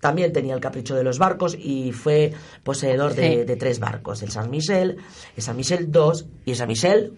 [0.00, 2.32] también tenía el capricho de los barcos y fue
[2.64, 3.44] poseedor de, Sí.
[3.44, 4.96] de tres barcos, el San Michel,
[5.36, 7.12] el San Michel 2 y el San Michel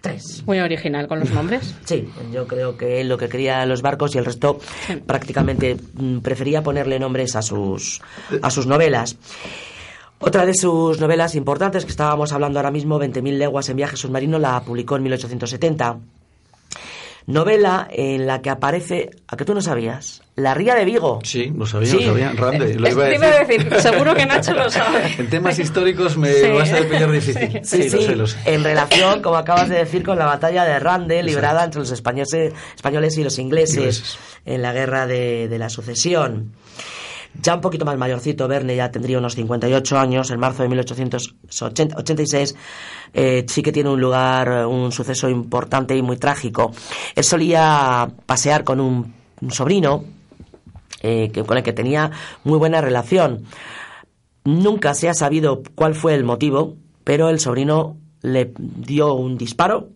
[0.00, 0.44] 3.
[0.46, 1.74] Muy original con los nombres.
[1.84, 4.96] Sí, yo creo que él lo que quería los barcos y el resto Sí.
[4.96, 8.00] prácticamente mm, prefería ponerle nombres a sus,
[8.42, 9.16] a sus novelas.
[10.18, 14.38] Otra de sus novelas importantes que estábamos hablando ahora mismo, 20.000 leguas en viaje submarino,
[14.38, 15.98] la publicó en 1870.
[17.26, 21.20] Novela en la que aparece, a que tú no sabías, la ría de Vigo.
[21.22, 21.98] Sí, lo sabía, Sí.
[22.00, 22.32] lo sabía.
[22.32, 23.24] Rande, lo iba a te decir.
[23.24, 25.14] iba a decir, seguro que Nacho lo sabe.
[25.18, 26.48] En temas históricos me Sí.
[26.50, 27.60] vas a pillar difícil.
[27.62, 28.38] Sí, sí, sé, lo sé.
[28.46, 32.52] en relación, como acabas de decir, con la batalla de Rande, librada entre los españoles,
[32.74, 34.18] españoles y los ingleses, Ingleses.
[34.46, 36.52] en la guerra de, de la sucesión.
[37.34, 42.56] Ya un poquito más mayorcito, Verne ya tendría unos 58 años, en marzo de 1886,
[43.14, 46.72] eh, sí que tiene un lugar, eh, un suceso importante y muy trágico.
[47.14, 49.14] Él solía pasear con un,
[49.50, 50.04] sobrino,
[51.02, 52.10] eh, que, con el que tenía
[52.44, 53.44] muy buena relación.
[54.44, 59.88] Nunca se ha sabido cuál fue el motivo, pero el sobrino le dio un disparo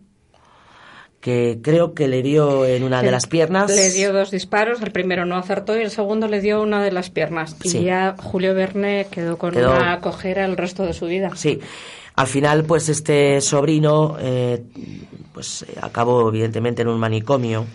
[1.25, 3.75] que creo que le dio en una de las piernas.
[3.75, 6.91] Le dio dos disparos, el primero no acertó y el segundo le dio una de
[6.91, 7.55] las piernas.
[7.63, 7.79] Sí.
[7.79, 11.31] Y ya Julio Verne quedó con Quedó- una cojera el resto de su vida.
[11.35, 11.59] Sí.
[12.15, 14.61] Al final, pues este sobrino, eh,
[15.33, 17.65] pues acabó evidentemente en un manicomio.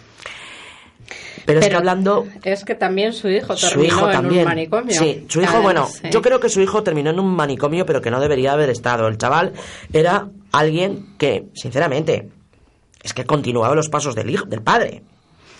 [1.45, 4.43] Pero, es que Pero hablando, Es que también su hijo su terminó hijo en también.
[4.43, 4.95] un manicomio.
[4.97, 6.09] Sí, su hijo, Además, bueno, sí.
[6.13, 9.09] yo creo que su hijo terminó en un manicomio, pero que no debería haber estado.
[9.09, 9.55] El chaval
[9.93, 12.29] era alguien que, sinceramente,
[13.03, 15.03] es que continuaba los pasos del hijo, del padre.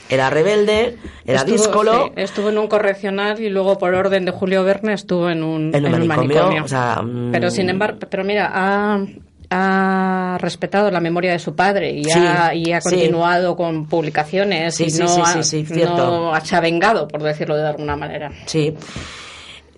[0.09, 4.33] Era rebelde, era Estuvo- díscolo, sí, estuvo en un correccional y luego por orden de
[4.33, 6.65] Julio Verne estuvo en un, En un en un manicomio, manicomio.
[6.65, 7.31] o sea, mm.
[7.31, 9.05] pero sin embargo, pero mira, ha,
[9.51, 12.91] ha respetado la memoria de su padre y, Sí, ha, y ha sí.
[12.91, 15.35] continuado con publicaciones y no, ha,
[15.77, 18.33] no ha vengado, por decirlo de alguna manera.
[18.47, 18.75] Sí.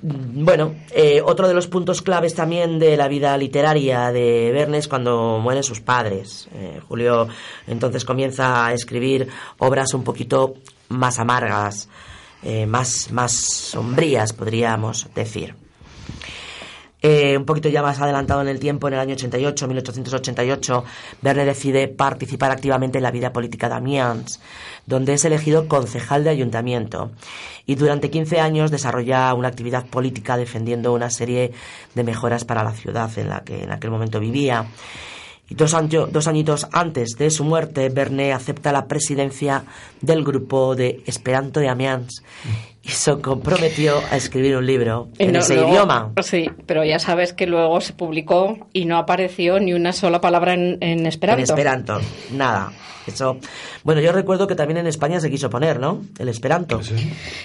[0.03, 4.79] Mm, Bueno, eh, otro de los puntos claves también de la vida literaria de Verne
[4.79, 6.49] es cuando mueren sus padres.
[6.55, 7.29] Eh, Julio
[7.67, 10.55] entonces comienza a escribir obras un poquito
[10.89, 11.89] más amargas,
[12.43, 15.55] eh, más, más sombrías, podríamos decir.
[17.05, 20.85] Eh, un poquito ya más adelantado en el tiempo, en el año 88, 1888,
[21.21, 24.39] Verne decide participar activamente en la vida política de Amiens,
[24.87, 27.11] donde es elegido concejal de ayuntamiento.
[27.67, 31.53] Y durante 15 años desarrolla una actividad política defendiendo una serie
[31.95, 34.67] de mejoras para la ciudad en la que en aquel momento vivía.
[35.49, 39.65] Y dos, año- dos añitos antes de su muerte, Verne acepta la presidencia
[40.01, 42.23] del grupo de Esperanto de Amiens
[42.83, 46.13] y se comprometió a escribir un libro Y en no- ese luego- idioma.
[46.23, 50.55] Sí, pero ya sabes que luego se publicó y no apareció ni una sola palabra
[50.55, 51.39] en, en Esperanto.
[51.41, 52.01] En Esperanto,
[52.33, 52.73] nada.
[53.05, 53.37] Eso.
[53.83, 56.03] Bueno, yo recuerdo que también en España se quiso poner, ¿no?
[56.21, 56.81] El Esperanto.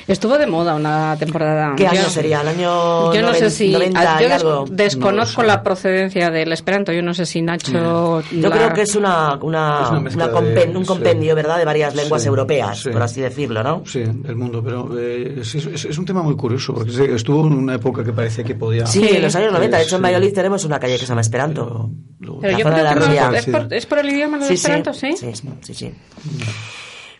[0.07, 1.73] Estuvo de moda una temporada.
[1.75, 2.41] ¿Qué Yo- año sería?
[2.41, 3.71] ¿El año Yo no sé 90 si.
[3.71, 4.65] 90 yo y des- algo?
[4.69, 6.91] desconozco la procedencia del Esperanto.
[6.93, 8.21] Yo no sé si Nacho.
[8.31, 10.87] Yo la- creo que es una, una, Es una una compen- de- un sí.
[10.87, 12.89] compendio, ¿verdad?, de varias lenguas Sí, europeas, sí.
[12.91, 13.81] por así decirlo, ¿no?
[13.87, 17.53] Sí, del mundo, pero eh, es, es- es un tema muy curioso, porque estuvo en
[17.53, 18.85] una época que parecía que podía...
[18.85, 19.77] Sí, en los años 90.
[19.77, 20.01] De hecho, en.
[20.01, 21.89] Valladolid tenemos una calle que se llama Esperanto.
[22.19, 25.15] Pero yo creo de que no- es, por, es por el idioma del Esperanto, ¿sí?
[25.17, 25.93] Sí, sí, sí.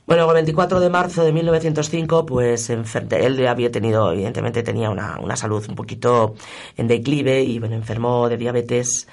[0.05, 5.19] Bueno, el 24 de marzo de 1905, pues enfer- él había tenido, evidentemente tenía una,
[5.19, 6.35] una salud un poquito
[6.77, 9.07] en declive y bueno, enfermó de diabetes.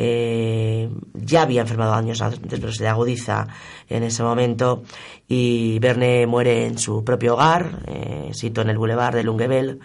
[0.00, 3.48] Eh, ya había enfermado años antes, pero se le agudiza
[3.88, 4.84] en ese momento
[5.26, 9.80] y Verne muere en su propio hogar, eh, sito en el boulevard de Lunguevel.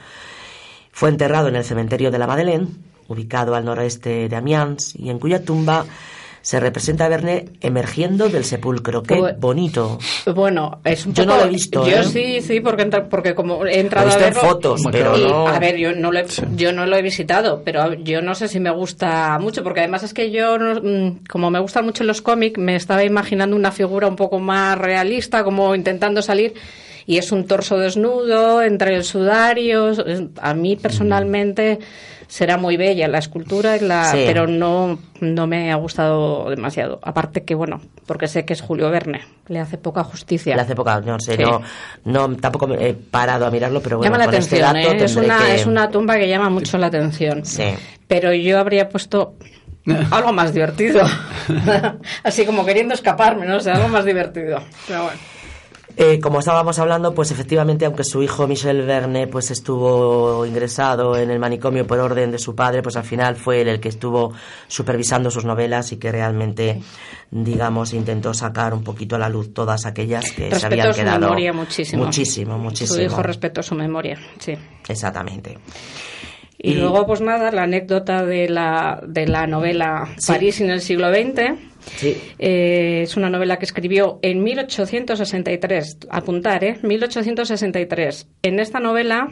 [0.91, 2.67] Fue enterrado en el cementerio de la Madeleine,
[3.07, 5.83] ubicado al noroeste de Amiens, y en cuya tumba
[6.43, 9.01] se representa a Verne emergiendo del sepulcro.
[9.01, 9.97] ¡Qué bonito!
[10.35, 12.03] Bueno, es un Yo poco- no lo he visto, Yo ¿eh?
[12.03, 14.49] sí, sí, porque, entra- porque como he entrado he a visto en verlo...
[14.49, 15.47] fotos, Bueno, pero y, no...
[15.47, 16.25] A ver, yo no, lo he,
[16.57, 20.03] yo no lo he visitado, pero yo no sé si me gusta mucho, porque además
[20.03, 23.71] es que yo, no- mm, como me gustan mucho los cómics, me estaba imaginando una
[23.71, 26.53] figura un poco más realista, como intentando salir,
[27.05, 29.93] y es un torso desnudo, entre el sudario.
[30.41, 31.79] A mí personalmente
[32.27, 34.23] será muy bella la escultura, la, Sí.
[34.25, 36.99] pero no, no me ha gustado demasiado.
[37.03, 40.55] Aparte que, bueno, porque sé que es Julio Verne, le hace poca justicia.
[40.55, 41.43] Le hace poca, no sé, Sí.
[41.43, 41.61] no,
[42.05, 45.03] no, tampoco me he parado a mirarlo, pero bueno, llama la este atención, ¿eh?
[45.03, 47.45] es, una, que- es una tumba que llama mucho la atención.
[47.45, 47.63] Sí.
[48.07, 49.35] Pero yo habría puesto
[50.11, 51.01] algo más divertido.
[52.23, 54.59] Así como queriendo escaparme, no sé, algo más divertido.
[54.87, 55.19] Pero bueno.
[55.95, 61.29] Eh, como estábamos hablando, pues efectivamente, aunque su hijo Michel Verne pues estuvo ingresado en
[61.29, 64.33] el manicomio por orden de su padre, pues al final fue él el que estuvo
[64.67, 66.81] supervisando sus novelas y que realmente,
[67.29, 71.19] digamos, intentó sacar un poquito a la luz todas aquellas que se habían su quedado.
[71.19, 72.05] memoria muchísimo.
[72.05, 72.95] Muchísimo, muchísimo.
[72.97, 74.53] Su hijo respetó su memoria, sí.
[74.87, 75.59] Exactamente.
[76.57, 80.31] Y, luego, pues nada, la anécdota de la, de la novela Sí.
[80.31, 81.59] París en el siglo XX.
[81.97, 82.17] Sí.
[82.39, 85.97] Eh, es una novela que escribió en 1863.
[86.09, 86.77] Apuntar, ¿eh?
[86.81, 88.27] 1863.
[88.43, 89.27] En esta novela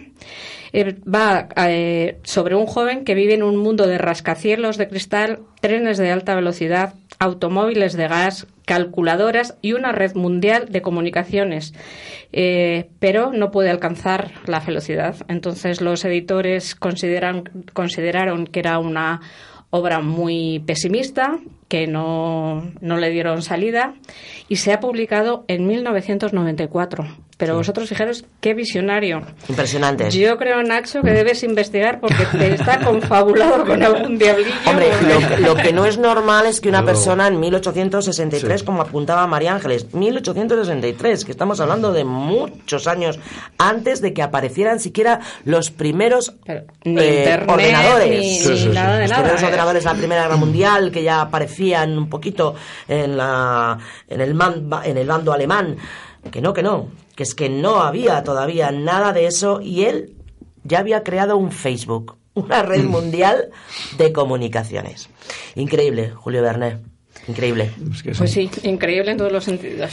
[0.74, 5.40] eh, va eh, sobre un joven que vive en un mundo de rascacielos de cristal,
[5.62, 11.74] trenes de alta velocidad, automóviles de gas, calculadoras y una red mundial de comunicaciones.
[12.34, 15.16] Eh, pero no puede alcanzar la velocidad.
[15.28, 17.44] Entonces los editores consideran,
[17.74, 19.22] consideraron que era una
[19.72, 23.96] obra muy pesimista, que no, no le dieron salida,
[24.50, 27.08] y se ha publicado en 1994.
[27.42, 29.24] Pero vosotros fijaros qué visionario.
[29.50, 30.12] Impresionante.
[30.12, 34.52] Yo creo, Nacho, que debes investigar porque te está confabulado con algún diablillo.
[34.68, 34.90] Hombre,
[35.42, 38.66] lo, lo que no es normal es que una persona en 1863, Sí.
[38.66, 43.20] como apuntaba María Ángeles, 1863, que estamos hablando de muchos años
[43.58, 48.10] antes de que aparecieran siquiera los primeros Pero ni eh, internet, ordenadores.
[48.20, 49.22] ni, Sí, nada de Los nada.
[49.24, 49.46] primeros ¿eh?
[49.48, 52.54] ordenadores de la Primera Guerra Mundial que ya aparecían un poquito
[52.88, 55.76] en la en el man- en el bando alemán,
[56.32, 56.88] que no, que no,
[57.22, 60.16] que es que no había todavía nada de eso y él
[60.64, 63.52] ya había creado un Facebook, una red mundial
[64.00, 65.08] de comunicaciones.
[65.54, 66.80] Increíble, Julio Verne.
[67.28, 67.72] Increíble.
[68.18, 69.92] Pues sí, increíble en todos los sentidos.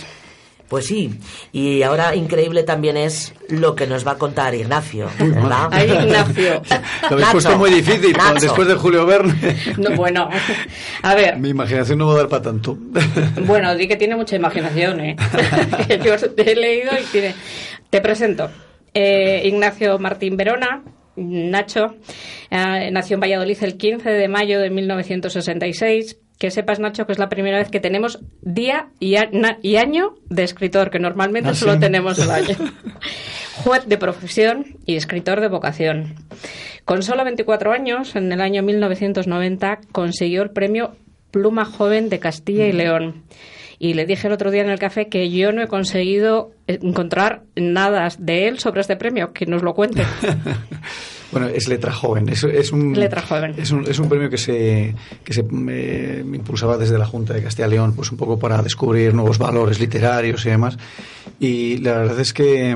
[0.68, 1.18] Pues sí,
[1.50, 5.68] y ahora increíble también es lo que nos va a contar Ignacio, ¿verdad?
[5.70, 6.62] Ay, Ignacio.
[7.10, 8.12] Lo habéis puesto muy difícil.
[8.12, 8.40] Nacho.
[8.40, 10.28] Después de Julio Verne, No, bueno,
[11.02, 12.76] a ver, mi imaginación no va a dar para tanto.
[13.46, 15.16] Bueno, di que tiene mucha imaginación, ¿eh?
[16.04, 17.34] Yo he leído y tiene...
[17.88, 18.50] Te presento.
[18.92, 20.82] Eh, Ignacio Martín Verona,
[21.16, 21.96] Nacho,
[22.50, 26.18] eh, nació en Valladolid el 15 de mayo de 1966.
[26.38, 29.16] Que sepas, Nacho, que es la primera vez que tenemos día y,
[29.62, 31.80] y año de escritor, que normalmente ¿Ah, solo sí?
[31.80, 32.56] tenemos el año.
[33.64, 36.14] Juez de profesión y escritor de vocación.
[36.84, 40.94] Con solo 24 años, en el año 1990, consiguió el premio
[41.32, 43.24] Pluma Joven de Castilla y León.
[43.80, 47.42] Y le dije el otro día en el café que yo no he conseguido encontrar
[47.54, 50.02] nada de él sobre este premio, que nos lo cuente.
[51.32, 52.28] Bueno, es letra joven.
[52.28, 53.54] Es, es un, Letra joven.
[53.56, 57.42] Es un, es un premio que se, que se eh, impulsaba desde la Junta de
[57.42, 60.78] Castilla y León, pues un poco para descubrir nuevos valores literarios y demás.
[61.38, 62.74] Y la verdad es que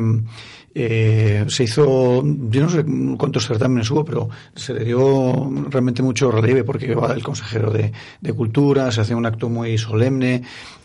[0.75, 2.85] eh, se hizo, yo no sé
[3.19, 7.93] cuántos certámenes hubo, pero se le dio realmente mucho relieve porque va el consejero de,
[8.21, 10.43] de Cultura, se hace un acto muy solemne.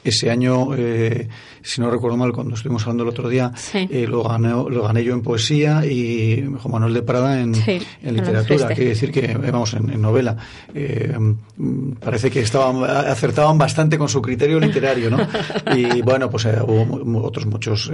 [0.08, 1.28] Ese año, eh,
[1.62, 3.90] si no recuerdo mal, cuando estuvimos hablando el otro día, Sí.
[3.92, 7.78] eh, lo, ganó, lo gané yo en poesía y Juan Manuel de Prada en, Sí,
[8.04, 8.68] en literatura.
[8.68, 10.38] Quiere decir que, eh, vamos, en, en novela.
[10.74, 11.14] Eh,
[12.00, 15.18] parece que estaban, acertaban bastante con su criterio literario, ¿no?
[15.76, 17.92] Y bueno, pues hubo otros muchos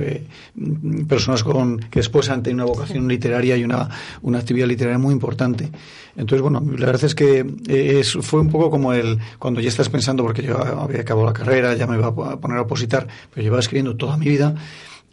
[1.08, 3.90] personas con, que después han tenido una vocación literaria y una,
[4.22, 5.70] una actividad literaria muy importante.
[6.16, 9.90] Entonces, bueno, la verdad es que eh, fue un poco como el, cuando ya estás
[9.90, 13.44] pensando, porque yo había acabado la carrera, ya me iba a poner a opositar, pero
[13.44, 14.56] llevaba escribiendo toda mi vida.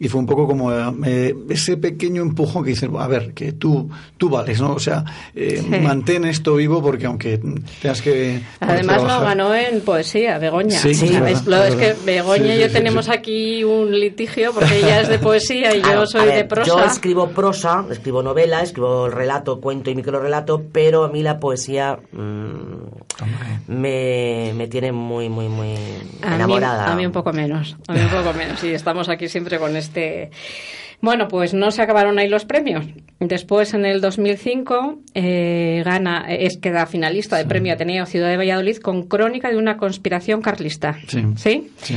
[0.03, 0.71] Y fue un poco como
[1.05, 3.87] eh, ese pequeño empujón que dices, a ver, que tú,
[4.17, 4.73] tú vales, ¿no?
[4.73, 5.69] O sea, eh, Sí.
[5.79, 7.39] mantén esto vivo porque aunque
[7.83, 8.41] tengas que...
[8.59, 10.79] Además lo ganó en poesía, Begoña.
[10.79, 11.93] Sí, Sí, es lo- es que.
[12.03, 13.11] Begoña Sí, y yo sí, tenemos sí.
[13.13, 16.67] aquí un litigio porque ella es de poesía y yo soy a ver, de prosa.
[16.67, 21.99] Yo escribo prosa, escribo novela, escribo relato, cuento y microrelato, pero a mí la poesía
[22.11, 25.75] mm, me, me tiene muy, muy, muy
[26.23, 26.91] A mí- enamorada.
[26.91, 28.63] A mí, un poco menos, a mí un poco menos.
[28.63, 29.90] Y estamos aquí siempre con este...
[31.01, 32.85] Bueno, pues no se acabaron ahí los premios.
[33.19, 38.77] Después, en el 2005, eh, gana, es queda finalista de Premio Ateneo Ciudad de Valladolid
[38.77, 40.97] con Crónica de una conspiración carlista.
[41.07, 41.23] Sí.
[41.37, 41.71] ¿Sí?
[41.81, 41.95] Sí.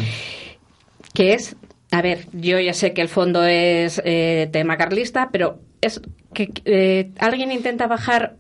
[1.12, 1.54] que es,
[1.90, 6.00] a ver, yo ya sé que el fondo es eh, tema carlista, pero es
[6.32, 8.36] que eh, alguien intenta bajar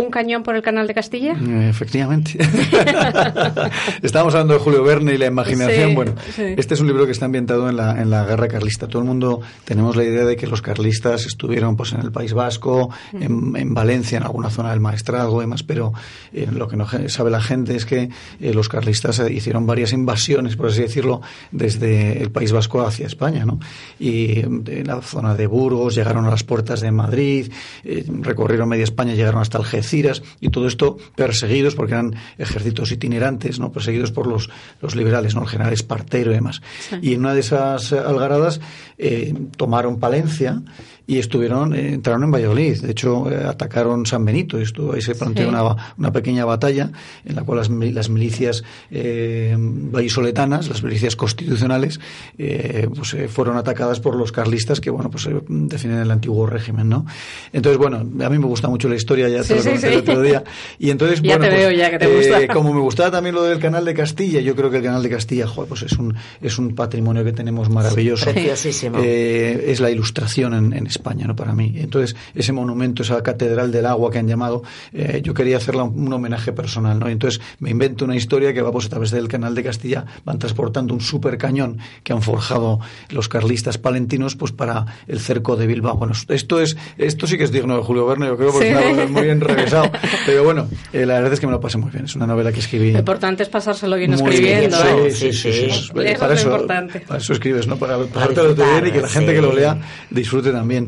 [0.00, 1.32] un cañón por el canal de Castilla.
[1.32, 2.38] Eh, Efectivamente.
[4.02, 5.90] Estábamos hablando de Julio Verne y la imaginación.
[5.90, 6.54] Sí, bueno, sí.
[6.56, 8.88] este es un libro que está ambientado en la, en la guerra carlista.
[8.88, 12.32] Todo el mundo tenemos la idea de que los carlistas estuvieron pues en el País
[12.32, 15.92] Vasco, en, en Valencia, en alguna zona del Maestrazgo y demás, pero
[16.32, 18.10] eh, lo que no sabe la gente es que
[18.40, 23.44] eh, los carlistas hicieron varias invasiones, por así decirlo, desde el País Vasco hacia España,
[23.44, 23.60] ¿no?
[23.98, 27.52] Y en la zona de Burgos llegaron a las puertas de Madrid,
[27.84, 29.58] eh, recorrieron media España, llegaron hasta
[29.90, 33.72] Algeciras y todo esto perseguidos porque eran ejércitos itinerantes, ¿no?
[33.72, 34.48] Perseguidos por los,
[34.80, 35.42] los liberales, ¿no?
[35.42, 36.62] El general Espartero y demás.
[37.02, 38.60] Y en una de esas algaradas
[38.98, 40.62] eh, tomaron Palencia
[41.10, 42.80] y estuvieron, eh, entraron en Valladolid.
[42.82, 45.48] De hecho, eh, atacaron San Benito y estuvo, ahí se planteó Sí.
[45.48, 46.92] una, una pequeña batalla
[47.24, 51.98] en la cual las, las milicias eh, vallisoletanas, las milicias constitucionales,
[52.38, 57.06] eh, pues, fueron atacadas por los carlistas que, bueno, pues defienden el antiguo régimen, ¿no?
[57.52, 59.88] Entonces, bueno, a mí me gusta mucho la historia, ya te Sí, lo sí, comenté
[59.88, 59.92] sí.
[59.94, 60.44] el otro día.
[60.78, 62.46] Y entonces, Ya bueno, te pues, veo ya que te gusta.
[62.54, 65.10] como me gustaba también lo del canal de Castilla, yo creo que el canal de
[65.10, 68.26] Castilla, joder, pues es un, es un patrimonio que tenemos maravilloso.
[68.30, 68.98] Preciosísimo.
[69.00, 71.36] Es la ilustración en, en España, ¿no?
[71.36, 71.74] Para mí.
[71.76, 76.06] Entonces, ese monumento, esa catedral del agua que han llamado, eh, yo quería hacerle un,
[76.06, 77.08] un homenaje personal, ¿no?
[77.08, 80.38] Entonces, me invento una historia que va pues a través del canal de Castilla, van
[80.38, 85.66] transportando un super cañón que han forjado los carlistas palentinos, pues para el cerco de
[85.66, 85.96] Bilbao.
[85.96, 88.76] Bueno, esto es, esto sí que es digno de Julio Verne, yo creo, porque Sí.
[88.76, 89.90] es una muy bien interesado.
[90.26, 92.04] Pero bueno, eh, la verdad es que me lo pasé muy bien.
[92.04, 92.92] Es una novela que escribí.
[92.92, 94.76] Lo importante es pasárselo bien muy escribiendo.
[94.82, 94.98] bien.
[95.06, 95.10] ¿eh?
[95.10, 95.52] Sí, sí, sí.
[95.52, 97.00] sí, Eso Para, es eso, importante.
[97.00, 97.76] para eso escribes, ¿no?
[97.76, 99.36] Para pasártelo bien y que la gente sí.
[99.36, 99.78] que lo lea
[100.10, 100.79] disfrute también.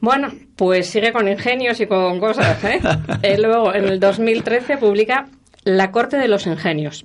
[0.00, 2.62] Bueno, pues sigue con ingenios y con cosas.
[2.64, 2.80] ¿eh?
[3.22, 5.28] Eh, luego, en el 2013 publica
[5.64, 7.04] La corte de los ingenios.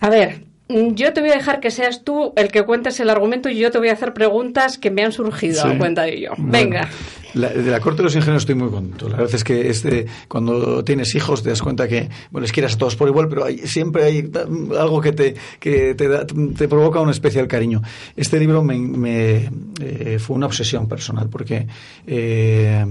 [0.00, 3.48] A ver, yo te voy a dejar que seas tú el que cuentes el argumento
[3.48, 5.68] y yo te voy a hacer preguntas que me han surgido Sí.
[5.68, 6.30] a cuenta de ello.
[6.36, 6.88] Bueno, Venga.
[7.34, 9.08] la- de la corte de los ingenieros estoy muy contento.
[9.08, 12.74] La verdad es que este, cuando tienes hijos te das cuenta que bueno, les quieras
[12.74, 14.30] a todos por igual, pero hay, siempre hay
[14.78, 17.80] algo que te, que te, da- te provoca un especial cariño.
[18.16, 19.50] Este libro me, me,
[19.80, 21.66] eh, fue una obsesión personal porque
[22.06, 22.84] eh,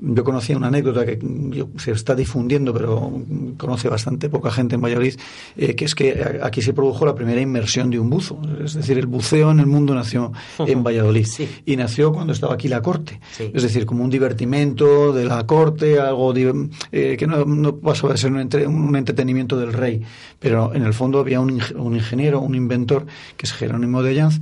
[0.00, 1.18] yo conocía una anécdota que
[1.78, 3.20] se está difundiendo, pero
[3.56, 5.14] conoce bastante poca gente en Valladolid,
[5.56, 8.40] eh, que es que aquí se produjo la primera inmersión de un buzo.
[8.64, 11.26] Es decir, el buceo en el mundo nació en Valladolid.
[11.26, 11.48] Sí.
[11.66, 13.20] Y nació cuando estaba aquí la corte.
[13.32, 13.50] Sí.
[13.52, 18.18] Es decir, como un divertimento de la corte, algo eh, que no, no pasaba de
[18.18, 20.02] ser un, entre- un entretenimiento del rey.
[20.38, 24.40] Pero en el fondo había un, un ingeniero, un inventor, que es Jerónimo de Llanz,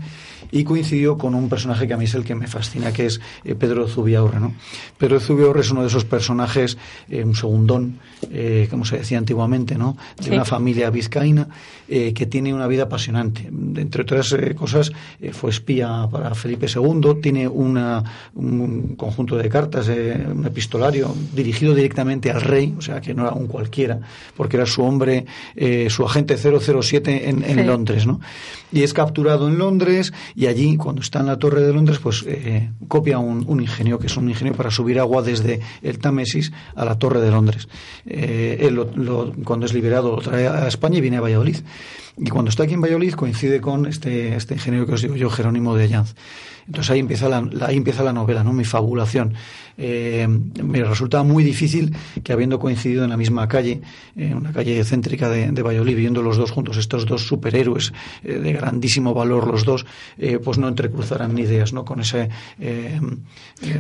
[0.51, 3.21] y coincidió con un personaje que a mí es el que me fascina, que es
[3.45, 4.41] eh, Pedro Zubiaurre.
[4.41, 4.55] ¿no?
[4.99, 6.79] Pedro Zubiaurre es uno de esos personajes,
[7.09, 7.99] eh, un segundón,
[8.31, 9.97] eh, como se decía antiguamente, ¿no?
[10.19, 10.31] de Sí.
[10.31, 11.49] una familia vizcaína
[11.89, 13.47] eh, que tiene una vida apasionante.
[13.77, 14.93] Entre otras cosas,
[15.33, 18.03] fue espía para Felipe II, tiene una,
[18.35, 23.33] un conjunto de cartas, un epistolario dirigido directamente al rey, o sea que no era
[23.33, 24.01] un cualquiera,
[24.37, 25.27] porque era su hombre,
[25.89, 27.63] su agente 007 en, en Sí.
[27.65, 28.21] Londres, ¿no?
[28.73, 32.25] Y es capturado en Londres y allí, cuando está en la Torre de Londres, pues
[32.27, 36.85] eh, copia un, ingenio, que es un ingenio para subir agua desde el Támesis a
[36.85, 37.69] la Torre de Londres.
[38.07, 41.57] Eh, él, lo- lo- cuando es liberado, lo trae a España y viene a Valladolid.
[42.19, 45.29] Y cuando está aquí en Valladolid coincide con este, este ingeniero que os digo yo,
[45.31, 46.15] Jerónimo de Llanz.
[46.67, 48.53] Entonces ahí empieza la, la- ahí empieza la novela, ¿no?
[48.53, 49.35] mi fabulación.
[49.79, 50.27] Eh,
[50.65, 51.95] me resulta muy difícil
[52.25, 53.83] que habiendo coincidido en la misma calle,
[54.17, 57.93] en una calle céntrica de, de Valladolid, viviendo los dos juntos, estos dos superhéroes
[58.25, 59.85] eh, de grandísimo valor los dos,
[60.19, 61.85] eh, pues no entrecruzaran ni ideas, ¿no?
[61.85, 62.31] Con ese...
[62.59, 62.99] eh,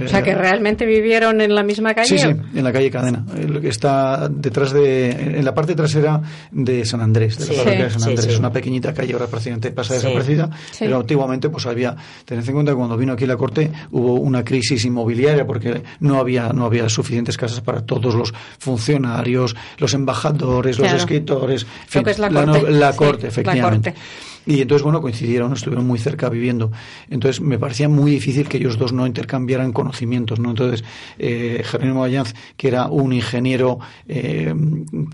[0.04, 2.08] O sea, que realmente vivieron en la misma calle.
[2.08, 6.20] Sí, sí, en la calle Cadena, lo que está detrás de, en la parte trasera
[6.52, 7.56] de San Andrés, de la Sí.
[7.58, 8.24] parroquia de San Sí, Andrés.
[8.25, 8.25] sí.
[8.28, 10.00] Es una pequeñita calle, ahora prácticamente pasa Sí.
[10.02, 10.78] desaparecida, Sí.
[10.80, 14.44] pero antiguamente pues había, tened en cuenta que cuando vino aquí la corte hubo una
[14.44, 20.78] crisis inmobiliaria porque no había, no había suficientes casas para todos los funcionarios, los embajadores,
[20.78, 22.70] los escritores, en Lo fin, que es la corte.
[22.70, 23.92] la Sí, corte, la efectivamente.
[23.92, 24.06] corte.
[24.46, 26.70] Y entonces, bueno, coincidieron, estuvieron muy cerca viviendo.
[27.10, 30.50] Entonces, me parecía muy difícil que ellos dos no intercambiaran conocimientos, ¿no?
[30.50, 30.84] Entonces,
[31.18, 34.54] eh, Jerónimo Allanz, que era un ingeniero, eh,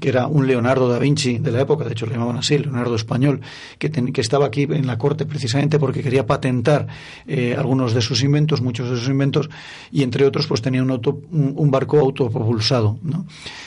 [0.01, 2.95] que era un Leonardo da Vinci de la época, de hecho le llamaban así, Leonardo
[2.95, 3.41] español,
[3.79, 6.87] que, ten- que estaba aquí en la corte precisamente porque quería patentar
[7.27, 9.49] eh, algunos de sus inventos, muchos de sus inventos,
[9.91, 13.25] y entre otros, pues tenía un, auto, un, un barco autopropulsado, ¿no?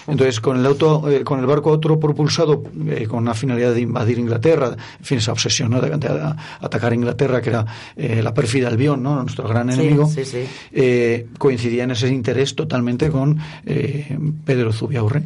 [0.07, 2.63] Entonces, con el, auto, eh, con el barco autopropulsado,
[3.07, 5.82] con la finalidad de invadir Inglaterra, en fin, esa obsesión, ¿no?
[5.82, 9.22] De, de a- atacar Inglaterra, que era eh, la pérfida Albión, ¿no?
[9.22, 10.39] Nuestro gran enemigo, sí, sí.
[10.72, 15.24] eh, coincidía en ese interés totalmente con eh, Pedro Zubiaurre.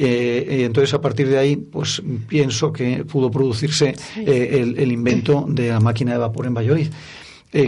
[0.00, 5.70] Y entonces, a partir de ahí, pues pienso que pudo producirse el, el invento de
[5.70, 6.88] la máquina de vapor en Valladolid,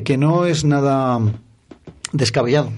[0.04, 1.18] que no es nada
[2.12, 2.70] descabellado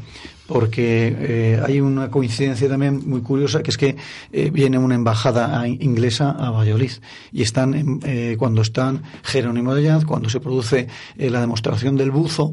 [0.52, 3.96] porque eh, hay una coincidencia también muy curiosa que es que
[4.32, 6.92] eh, viene una embajada inglesa a Valladolid
[7.32, 12.10] y están eh, cuando están Jerónimo de Llanz cuando se produce eh, la demostración del
[12.10, 12.52] buzo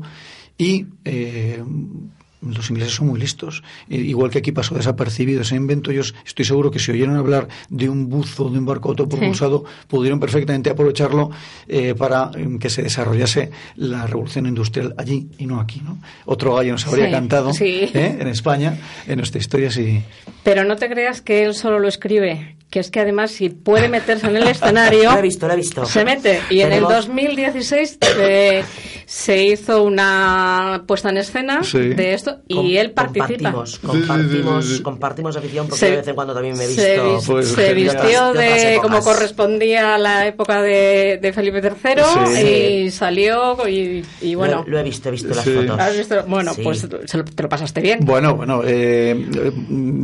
[0.58, 1.62] y eh,
[2.42, 3.64] los ingleses son muy listos.
[3.90, 7.48] Eh, Igual que aquí pasó desapercibido ese invento, ellos estoy seguro que si oyeron hablar
[7.70, 11.32] de un buzo, de un barco autopropulsado, pudieron perfectamente aprovecharlo
[11.68, 15.82] eh, para eh, que se desarrollase la revolución industrial allí y no aquí.
[15.84, 16.00] ¿no?
[16.26, 17.90] Otro gallo nos habría Sí, cantado sí.
[17.94, 18.18] ¿eh?
[18.20, 18.78] en España,
[19.08, 20.02] en nuestra historia, sí.
[20.44, 23.90] Pero no te creas que él solo lo escribe, que es que además si puede
[23.90, 25.86] meterse en el escenario, Lo he visto, lo he visto.
[25.86, 26.40] se mete.
[26.50, 28.64] Y en el Tenemos- 2016 eh,
[29.06, 31.80] se hizo una puesta en escena Sí.
[31.80, 33.52] de esto y Com- él participa.
[33.52, 34.84] Compartimos, compartimos, Sí, sí, sí, sí.
[34.84, 37.16] compartimos afición porque Se- de vez en cuando también me he se visto.
[37.16, 42.04] vis- Pues, se vistió de como correspondía a la época de, de Felipe III
[42.36, 42.42] Sí.
[42.48, 44.64] y salió y, y bueno.
[44.66, 45.54] lo, lo he visto, he visto las Sí.
[45.54, 45.80] fotos.
[45.80, 46.24] ¿Has visto?
[46.28, 46.62] Bueno, Sí.
[46.64, 48.00] pues se lo- te lo pasaste bien.
[48.04, 49.52] Bueno, bueno, eh, eh,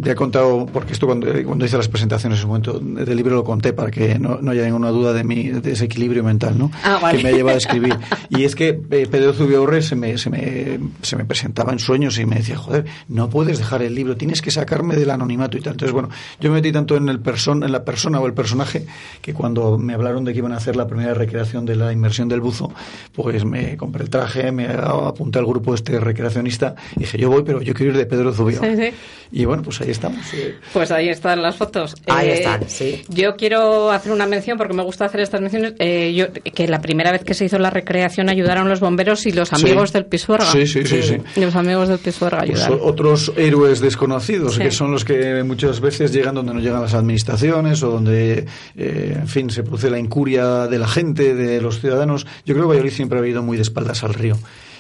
[0.01, 3.35] ya he contado, porque esto cuando, cuando hice las presentaciones en un momento del libro
[3.35, 6.57] lo conté para que no, no haya ninguna duda de mi de ese equilibrio mental,
[6.57, 6.71] ¿no?
[6.83, 7.17] Ah, vale.
[7.17, 7.97] Que me ha llevado a escribir.
[8.29, 12.17] Y es que eh, Pedro Zubiaurre se me, se, me, se me presentaba en sueños
[12.19, 15.61] y me decía, joder, no puedes dejar el libro, tienes que sacarme del anonimato y
[15.61, 15.73] tal.
[15.73, 18.85] Entonces, bueno, yo me metí tanto en, el person, en la persona o el personaje
[19.21, 22.27] que cuando me hablaron de que iban a hacer la primera recreación de la inmersión
[22.27, 22.71] del buzo,
[23.13, 27.43] pues me compré el traje, me apunté al grupo este recreacionista y dije, yo voy,
[27.43, 28.93] pero yo quiero ir de Pedro Zubiaurre.
[29.31, 30.19] Y bueno, pues ahí estamos.
[30.33, 30.55] eh.
[30.73, 31.95] Pues ahí están las fotos.
[32.07, 33.03] Ahí Eh, están, sí.
[33.09, 35.73] Yo quiero hacer una mención porque me gusta hacer estas menciones.
[35.79, 39.31] eh, yo, que la primera vez que se hizo la recreación ayudaron los bomberos y
[39.31, 39.93] los amigos Sí.
[39.93, 40.45] del Pisuerga.
[40.51, 41.17] Sí, sí, sí, sí.
[41.39, 42.79] Los amigos del Pisuerga Pues ayudaron.
[42.81, 44.61] otros héroes desconocidos, Sí.
[44.61, 48.45] que son los que muchas veces llegan donde no llegan las administraciones o donde,
[48.77, 52.25] eh, en fin, se produce la incuria de la gente, de los ciudadanos.
[52.45, 54.37] Yo creo que Valladolid siempre ha ido muy de espaldas al río.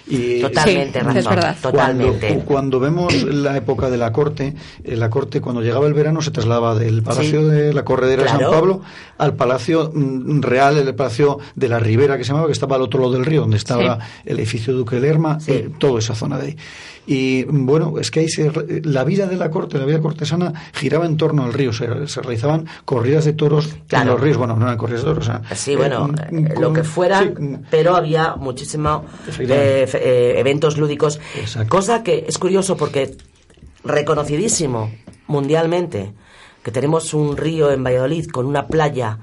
[0.07, 1.17] Y, Totalmente, Sí, razón.
[1.17, 1.57] es verdad.
[1.61, 2.27] Totalmente.
[2.27, 4.53] Cuando, cuando vemos la época de la corte,
[4.83, 7.47] eh, la corte cuando llegaba el verano se trasladaba del Palacio Sí.
[7.55, 8.29] de la Corredera de.
[8.29, 8.81] San Pablo
[9.17, 12.81] al Palacio mm, Real, el Palacio de la Ribera, que se llamaba, que estaba al
[12.83, 15.51] otro lado del río, donde estaba el edificio Duque Lerma, Sí.
[15.53, 16.57] eh, toda esa zona de ahí.
[17.07, 19.99] Y mm, bueno, es que ahí se, re- la vida de la corte, la vida
[20.01, 21.71] cortesana, giraba en torno al río.
[21.71, 24.37] Se, se realizaban corridas de toros en los ríos.
[24.37, 25.23] Bueno, no eran corridas de toros.
[25.29, 28.35] o sea, Sí, eh, bueno, mm, eh, lo con- que fuera, sí, mm, pero había
[28.35, 29.83] muchísimo Efectivamente.
[29.95, 31.69] Eh, eventos lúdicos, Exacto.
[31.69, 33.15] cosa que es curioso porque
[33.83, 34.91] reconocidísimo
[35.27, 36.13] mundialmente
[36.63, 39.19] que tenemos un río en Valladolid con una playa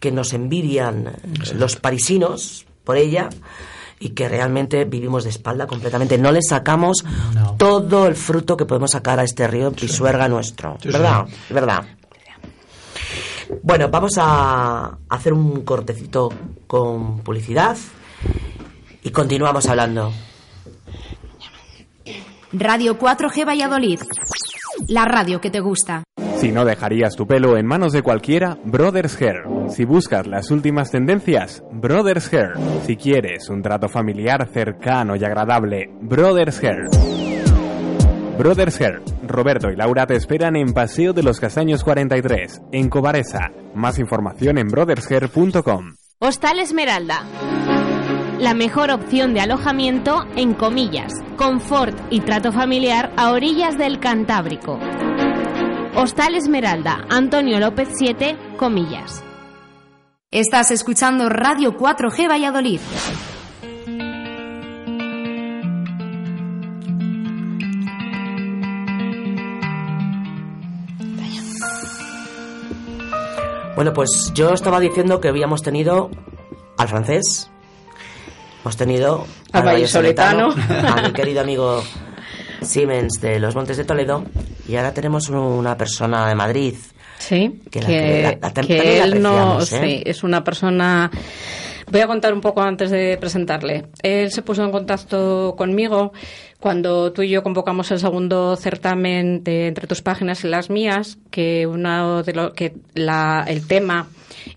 [0.00, 3.28] que nos envidian eh, los parisinos por ella
[3.98, 6.18] y que realmente vivimos de espalda completamente.
[6.18, 7.04] No le sacamos
[7.34, 7.54] No.
[7.58, 10.92] todo el fruto que podemos sacar a este río Pisuerga nuestro, Sí, sí.
[10.92, 11.26] ¿verdad?
[11.50, 11.84] ¿Verdad?
[13.62, 16.30] Bueno, vamos a hacer un cortecito
[16.66, 17.76] con publicidad
[19.06, 20.12] y continuamos hablando.
[22.52, 24.00] Radio 4G Valladolid.
[24.88, 26.02] La radio que te gusta.
[26.38, 29.44] Si no dejarías tu pelo en manos de cualquiera, Brothers Hair.
[29.68, 32.54] Si buscas las últimas tendencias, Brothers Hair.
[32.84, 36.86] Si quieres un trato familiar cercano y agradable, Brothers Hair.
[38.36, 39.02] Brothers Hair.
[39.24, 43.52] Roberto y Laura te esperan en Paseo de los Castaños 43, en Cobaresa.
[43.72, 45.94] Más información en brothershair.com.
[46.18, 47.75] Hostal Esmeralda.
[48.38, 54.78] La mejor opción de alojamiento en comillas, confort y trato familiar a orillas del Cantábrico.
[55.94, 59.24] Hostal Esmeralda, Antonio López 7, comillas.
[60.30, 62.80] Estás escuchando Radio 4G Valladolid.
[73.74, 76.10] Bueno, pues yo estaba diciendo que habíamos tenido
[76.76, 77.50] al francés,
[78.66, 79.62] hemos tenido Al
[80.68, 81.84] a mi querido amigo
[82.62, 84.24] Siemens de los Montes de Toledo,
[84.68, 86.74] y ahora tenemos una persona de Madrid.
[87.18, 89.66] Sí, Que la- que la- la- que también la él no, ¿eh?
[89.66, 91.10] sí, es una persona.
[91.90, 93.86] Voy a contar un poco antes de presentarle.
[94.02, 96.12] Él se puso en contacto conmigo
[96.58, 101.18] cuando tú y yo convocamos el segundo certamen de entre tus páginas y las mías,
[101.30, 104.08] que uno de lo que la, el tema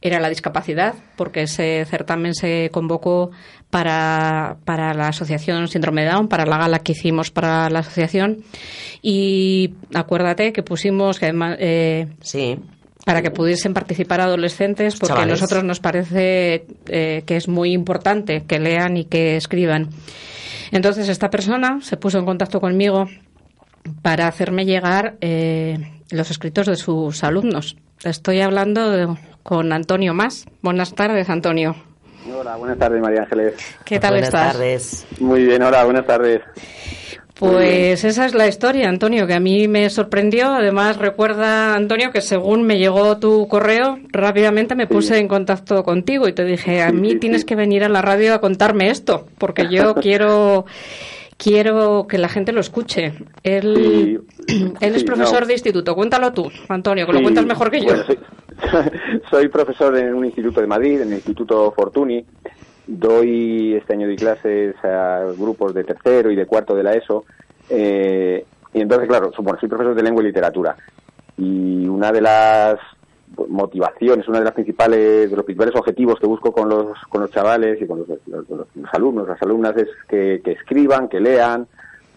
[0.02, 3.32] era la discapacidad, porque ese certamen se convocó
[3.70, 8.44] para, para la asociación Síndrome Down, para la gala que hicimos para la asociación.
[9.02, 12.58] Y acuérdate que pusimos que además eh, Sí,
[13.06, 15.40] para que pudiesen participar adolescentes, porque Chavales.
[15.40, 19.90] a nosotros nos parece eh, que es muy importante que lean y que escriban.
[20.72, 23.06] Entonces esta persona se puso en contacto conmigo
[24.02, 25.78] para hacerme llegar eh,
[26.12, 27.78] los escritos de sus alumnos.
[28.04, 29.08] Estoy hablando de-
[29.44, 30.46] con Antonio Más.
[30.62, 31.76] Buenas tardes, Antonio.
[32.32, 33.56] Hola, buenas tardes, María Ángeles.
[33.86, 34.54] ¿Qué tal buenas estás?
[34.54, 35.08] tardes.
[35.20, 36.42] Muy bien, hola, buenas tardes.
[37.40, 40.48] Pues esa es la historia, Antonio, que a mí me sorprendió.
[40.48, 46.28] Además, recuerda, Antonio, que según me llegó tu correo, rápidamente me puse en contacto contigo
[46.28, 49.26] y te dije, a mí sí, tienes que venir a la radio a contarme esto,
[49.38, 50.66] porque yo quiero
[51.38, 53.14] quiero que la gente lo escuche.
[53.44, 54.22] Él,
[54.82, 55.48] él es profesor no.
[55.48, 55.96] de instituto.
[55.96, 57.86] Cuéntalo tú, Antonio, que lo cuentas mejor que yo.
[57.86, 58.20] bueno, soy,
[59.32, 62.26] soy profesor en un instituto de Madrid, en el Instituto Fortuny.
[62.92, 67.24] Doy este año de clases a grupos de tercero y de cuarto de la ESO.
[67.70, 70.76] eh, y entonces, claro, bueno, soy profesor de lengua y literatura.
[71.38, 72.80] Y una de las
[73.48, 77.32] motivaciones, una de las principales, de los principales objetivos que busco con los, con los
[77.32, 81.68] chavales y con los, los- alumnos, las alumnas, es que, escriban, que lean,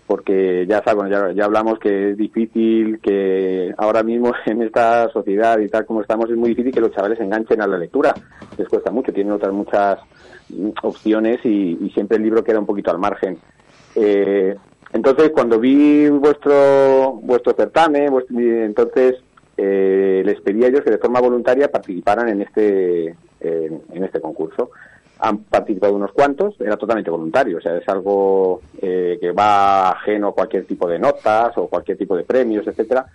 [0.06, 5.58] porque ya saben, ya, ya hablamos que es difícil, que ahora mismo en esta sociedad
[5.58, 8.12] y tal como estamos es muy difícil que los chavales se enganchen a la lectura.
[8.58, 9.98] Les cuesta mucho, tienen otras muchas
[10.82, 13.38] opciones y, y siempre el libro queda un poquito al margen.
[13.94, 14.56] Eh,
[14.92, 19.16] entonces, cuando vi vuestro vuestro certamen, vuestro- entonces
[19.56, 23.06] eh, les pedí a ellos que de forma voluntaria participaran en este
[23.40, 24.70] en, en este concurso.
[25.24, 30.28] han participado unos cuantos, era totalmente voluntario, o sea, es algo eh, que va ajeno
[30.28, 33.06] a cualquier tipo de notas o cualquier tipo de premios, etcétera.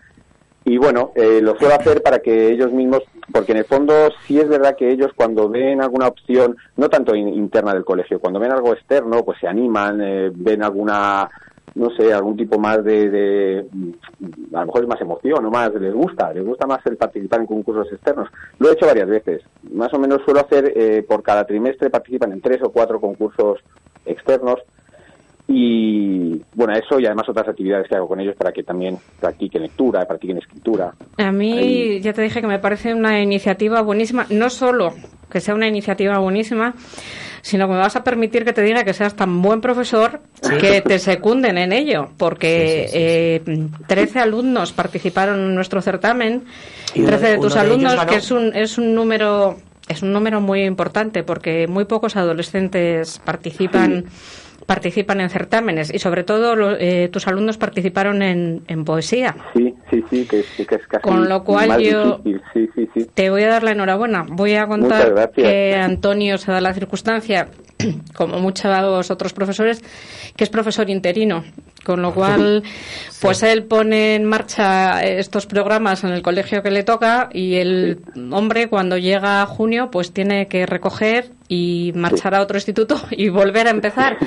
[0.70, 3.02] Y bueno, eh, lo suelo hacer para que ellos mismos,
[3.32, 3.94] porque en el fondo
[4.26, 8.20] sí es verdad que ellos cuando ven alguna opción, no tanto in- interna del colegio,
[8.20, 11.30] cuando ven algo externo, pues se animan, eh, ven alguna
[11.76, 15.52] no sé, algún tipo más de, de, mm, a lo mejor es más emoción o
[15.52, 18.28] más, les gusta, les gusta más el participar en concursos externos.
[18.60, 19.44] Lo he hecho varias veces.
[19.72, 23.60] Más o menos suelo hacer, eh, por cada trimestre participan en tres o cuatro concursos
[24.06, 24.60] externos
[25.48, 29.62] y bueno, eso y además otras actividades que hago con ellos para que también practiquen
[29.64, 30.94] lectura, practiquen escritura.
[31.18, 32.02] A mí Ahí.
[32.02, 34.94] ya te dije que me parece una iniciativa buenísima, no solo
[35.32, 36.74] que sea una iniciativa buenísima,
[37.42, 40.22] sino que me vas a permitir que te diga que seas tan buen profesor
[40.60, 46.44] que te secunden en ello, porque eh, 13 alumnos participaron en nuestro certamen,
[46.94, 49.56] Y uno- 13 de tus de alumnos, que es un, es un número
[49.90, 54.04] es un número muy importante porque muy pocos adolescentes participan
[54.68, 59.36] participan en certámenes y sobre todo lo- eh, tus alumnos participaron en, en poesía.
[59.56, 62.42] Sí, sí, sí, que, es casi Con lo cual más yo- difícil.
[62.54, 63.08] Sí, sí, sí.
[63.14, 64.26] Te voy a dar la enhorabuena.
[64.30, 67.48] Voy a contar que Antonio se da la circunstancia,
[68.14, 69.82] como muchos otros profesores,
[70.36, 71.46] que es profesor interino.
[71.86, 72.64] Con lo cual,
[73.22, 78.00] pues él pone en marcha estos programas en el colegio que le toca y el
[78.32, 83.30] hombre cuando llega a junio pues tiene que recoger y marchar a otro instituto y
[83.30, 84.18] volver a empezar.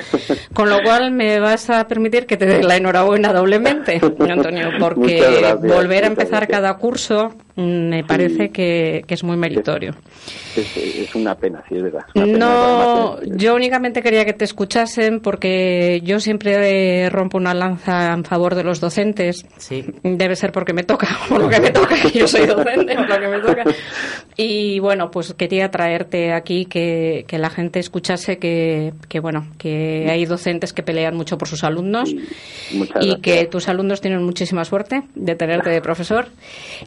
[0.53, 5.55] Con lo cual me vas a permitir que te dé la enhorabuena doblemente, Antonio, porque
[5.61, 9.95] volver a empezar cada curso me parece que, que es muy meritorio.
[10.55, 12.01] Es, es una pena, sí, es verdad.
[12.15, 17.37] Una pena, No, eh, yo únicamente quería que te escuchasen porque yo siempre eh, rompo
[17.37, 19.45] una lanza en favor de los docentes.
[19.57, 19.85] Sí.
[20.03, 23.09] Debe ser porque me toca, por lo que me toca, que yo soy docente, por
[23.09, 23.63] lo que me toca.
[24.37, 30.07] Y bueno, pues quería traerte aquí que, que la gente escuchase que, que, bueno, que
[30.09, 32.19] hay docentes que pelean mucho por sus alumnos sí,
[32.71, 33.19] y gracias.
[33.21, 36.27] que tus alumnos tienen muchísima suerte de tenerte de profesor.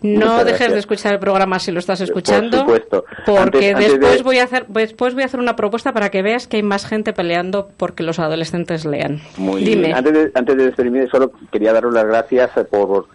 [0.03, 3.05] No Muchas dejes de escuchar el programa si lo estás escuchando, supuesto.
[3.27, 6.11] porque Antes- antes después de- voy a hacer después voy a hacer una propuesta para
[6.11, 9.21] que veas que hay más gente peleando porque los adolescentes lean.
[9.37, 9.83] Muy Dime.
[9.89, 9.97] bien.
[9.97, 13.07] Antes de, antes de despedirme, solo quería daros las gracias por,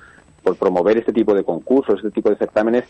[0.43, 2.85] por promover este tipo de concursos, este tipo de certámenes,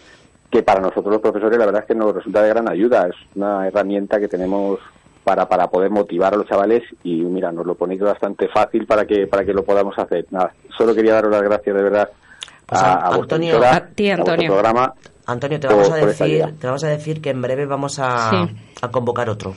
[0.51, 3.07] que para nosotros los profesores la verdad es que nos resulta de gran ayuda.
[3.07, 4.79] Es una herramienta que tenemos
[5.23, 9.05] para, para poder motivar a los chavales y mira, nos lo ponéis bastante fácil para
[9.05, 10.25] que, para que lo podamos hacer.
[10.31, 12.09] Nada, solo quería daros las gracias de verdad
[12.69, 14.51] Pues, a, Antonio, emisora, a ti, Antonio.
[14.51, 14.93] programa.
[15.25, 18.55] Antonio, te vamos a decir, te vamos a decir que en breve vamos a, Sí.
[18.81, 19.53] a convocar otro.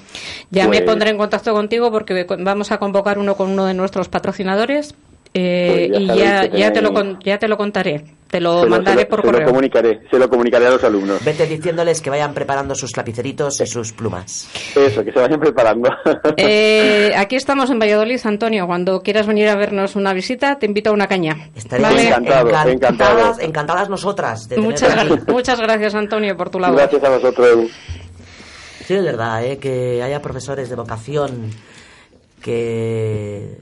[0.51, 3.75] Ya me Pues- pondré en contacto contigo porque vamos a convocar uno con uno de
[3.75, 4.95] nuestros patrocinadores
[5.35, 8.05] eh, Pues ya y ya, ya te lo ya te lo contaré.
[8.29, 9.49] Te lo Se lo- mandaré se lo- por se lo correo.
[9.49, 11.23] comunicaré, se lo comunicaré a los alumnos.
[11.23, 14.49] Vete diciéndoles que vayan preparando sus lapiceritos y sus plumas.
[14.75, 15.91] Eso, que se vayan preparando.
[16.39, 18.67] Eh, aquí estamos en Valladolid, Antonio.
[18.67, 21.51] Cuando quieras venir a vernos una visita, te invito a una caña.
[21.55, 22.09] Estaremos Vale.
[22.09, 23.41] Encantado, encantadas, encantado.
[23.41, 25.15] encantadas nosotras de Muchas, aquí.
[25.29, 26.79] muchas gracias, Antonio, por tu labor.
[26.79, 27.71] Gracias a vosotros.
[28.87, 29.59] Sí, es verdad, ¿eh?
[29.59, 31.51] que haya profesores de vocación
[32.43, 33.57] que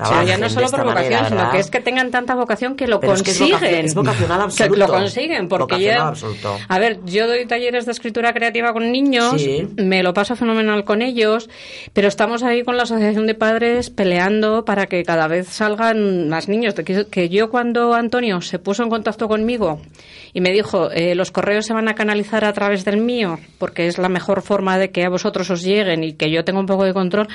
[0.00, 2.76] O sea, ya no solo por vocación, manera, sino que es que tengan tanta vocación
[2.76, 3.60] que lo Pero es que es consiguen.
[3.60, 4.78] vocación- es vocacional Que absoluto.
[4.78, 6.12] Lo consiguen, porque ya...
[6.68, 9.66] A ver, yo doy talleres de escritura creativa con niños, Sí.
[9.76, 11.48] me lo paso fenomenal con ellos,
[11.92, 16.48] pero estamos ahí con la Asociación de Padres peleando para que cada vez salgan más
[16.48, 16.74] niños.
[16.74, 19.80] Que, que yo cuando Antonio se puso en contacto conmigo
[20.32, 23.86] y me dijo, eh, los correos se van a canalizar a través del mío, porque
[23.86, 26.66] es la mejor forma de que a vosotros os lleguen y que yo tenga un
[26.66, 27.28] poco de control,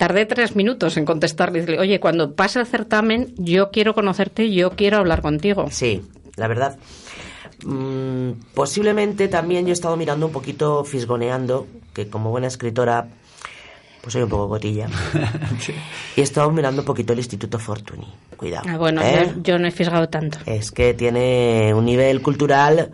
[0.00, 1.58] Tardé tres minutos en contestarle.
[1.58, 5.66] y decirle, Oye, cuando pase el certamen, yo quiero conocerte, yo quiero hablar contigo.
[5.70, 6.00] Sí,
[6.36, 6.78] la verdad.
[7.66, 13.08] Mm, posiblemente también yo he estado mirando un poquito, fisgoneando, que como buena escritora,
[14.00, 14.88] pues soy un poco cotilla.
[16.16, 18.06] Y he estado mirando un poquito el Instituto Fortuny.
[18.38, 18.64] Cuidado.
[18.70, 19.34] Ah, bueno, ¿eh?
[19.36, 20.38] yo, yo no he fisgado tanto.
[20.46, 22.90] Es que tiene un nivel cultural,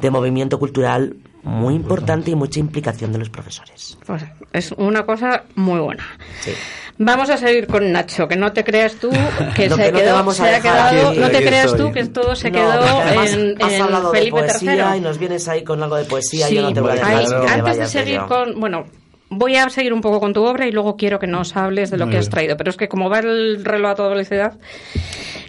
[0.00, 3.96] de movimiento cultural, muy importante y mucha implicación de los profesores.
[4.06, 4.22] Pues
[4.52, 6.04] es una cosa muy buena.
[6.40, 6.52] Sí.
[6.98, 9.10] Vamos a seguir con Nacho, que no te creas tú
[9.54, 11.38] que No, se, que no te quedó, vamos a se ha quedado, aquí, no te
[11.44, 11.80] creas estoy.
[11.86, 14.98] tú que todo se No, quedó en, has en hablado Felipe de poesía III.
[14.98, 16.46] y nos vienes ahí con algo de poesía.
[16.46, 17.46] Sí, yo no te voy a dejar claro.
[17.48, 18.86] antes de seguir con, bueno,
[19.28, 21.98] voy a seguir un poco con tu obra y luego quiero que nos hables de
[21.98, 22.56] lo Muy que has traído.
[22.56, 24.54] Pero es que como va el reloj a toda velocidad.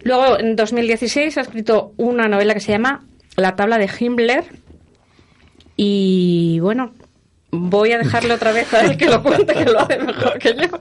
[0.04, 3.06] Luego, en 2016 ha escrito una novela que se llama
[3.38, 4.44] La tabla de Himmler.
[5.78, 6.92] Y bueno,
[7.52, 10.56] voy a dejarle otra vez a él que lo cuente, que lo hace mejor que
[10.56, 10.68] yo.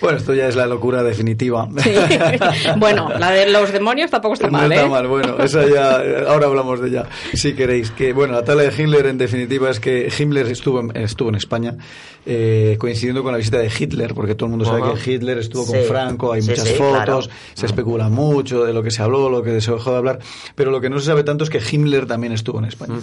[0.00, 1.68] Bueno, esto ya es la locura definitiva.
[1.82, 1.90] Sí.
[2.78, 4.88] bueno, la de los demonios tampoco está mal, no está ¿eh?
[4.88, 5.96] mal, bueno, esa ya,
[6.30, 7.90] ahora hablamos de ella, si queréis.
[7.90, 11.34] Que, bueno, la tala de Himmler en definitiva es que Himmler estuvo en, estuvo en
[11.34, 11.76] España
[12.26, 15.64] eh, coincidiendo con la visita de Hitler, porque todo el mundo sabe que Hitler estuvo
[15.64, 15.72] Sí.
[15.72, 17.40] con Franco, hay Sí, muchas sí, fotos, claro.
[17.54, 20.18] se especula mucho de lo que se habló, lo que se dejó de hablar,
[20.54, 22.94] pero lo que no se sabe tanto es que Himmler también estuvo en España.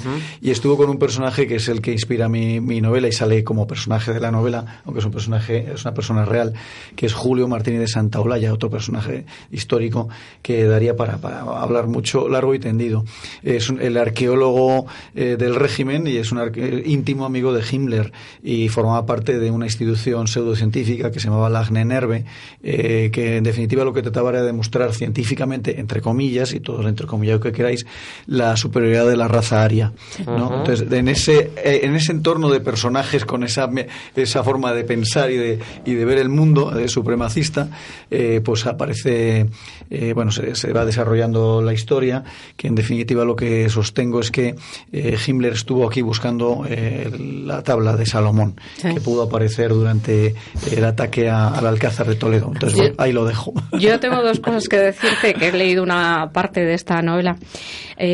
[0.41, 3.43] Y estuvo con un personaje que es el que inspira mi, mi novela y sale
[3.43, 6.54] como personaje de la novela, aunque es un personaje, es una persona real,
[6.96, 10.10] que es Julio Martínez de Santaolalla, otro personaje histórico
[10.42, 13.06] que daría para, para hablar mucho largo y tendido.
[13.44, 14.86] Es un- el arqueólogo
[15.16, 16.40] eh, del régimen y es un
[16.86, 18.12] íntimo amigo de Himmler
[18.44, 22.24] y formaba parte de una institución pseudocientífica que se llamaba la Nerve,
[22.64, 26.86] eh, que en definitiva lo que trataba era de demostrar científicamente, entre comillas, y todos
[26.86, 27.86] entre comillas que queráis,
[28.26, 29.92] la superioridad de la raza aria.
[30.26, 30.60] ¿no?
[30.60, 33.70] Entonces, en ese, eh, en ese entorno de personajes con esa,
[34.16, 37.70] esa forma de pensar y de, y de ver el mundo supremacista,
[38.12, 39.48] eh, pues aparece,
[39.90, 42.24] eh, bueno, se, se va desarrollando la historia,
[42.56, 44.56] que en definitiva lo que sostengo es que
[44.92, 47.10] eh, Himmler estuvo aquí buscando eh,
[47.46, 48.94] la tabla de Salomón, Sí.
[48.94, 50.36] que pudo aparecer durante
[50.72, 52.52] el ataque a- al Alcázar de Toledo.
[52.54, 53.54] Entonces, Yo- bueno, ahí lo dejo.
[53.80, 57.38] Yo tengo dos cosas que decirte, que he leído una parte de esta novela.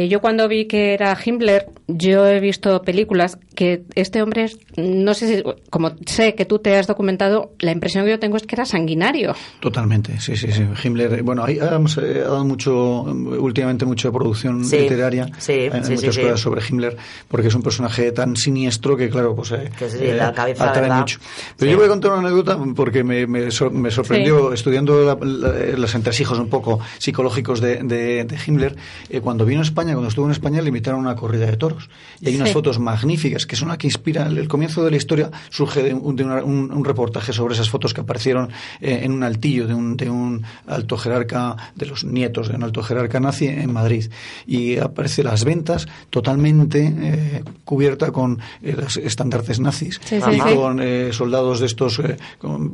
[0.10, 4.46] Yo cuando vi que era Himmler, yo he visto películas que este hombre,
[4.78, 8.38] no sé si, como sé que tú te has documentado, la impresión que yo tengo
[8.38, 9.36] es que era sanguinario.
[9.60, 10.64] Totalmente, sí, sí, sí.
[10.84, 15.30] Himmler, bueno, ahí hemos eh, dado mucho, eh, últimamente mucho de producción Sí, literaria.
[15.38, 16.44] sí, hay sí, muchas sí, cosas sí.
[16.44, 16.98] sobre Himmler,
[17.28, 20.82] porque es un personaje tan siniestro que, claro, pues eh, Que sí, la cabeza, atrae
[20.84, 21.00] ¿verdad?
[21.00, 21.20] mucho.
[21.58, 21.72] Pero Sí.
[21.72, 25.78] yo voy a contar una anécdota porque me, me sor- me sorprendió estudiando la- la-
[25.78, 28.76] los entresijos un poco psicológicos de, de- de Himmler.
[29.10, 31.58] eh, cuando vino a España, cuando estuvo en España, le invitaron a una corrida de
[31.58, 31.90] toros.
[32.22, 32.54] Y hay unas Sí.
[32.54, 34.28] fotos magníficas que son las que inspiran.
[34.28, 37.54] El, el comienzo de la historia surge de, un, de una- un- un reportaje sobre
[37.54, 38.50] esas fotos que aparecieron
[38.82, 42.64] eh, en un altillo de un, de un alto jerarca, de los nietos de un
[42.64, 44.10] alto jerarca nazi en Madrid.
[44.48, 50.34] Y aparece las ventas totalmente eh, cubierta con eh, los estandartes nazis Sí, sí, y
[50.36, 50.56] sí.
[50.56, 52.70] con eh, soldados de estos eh, con,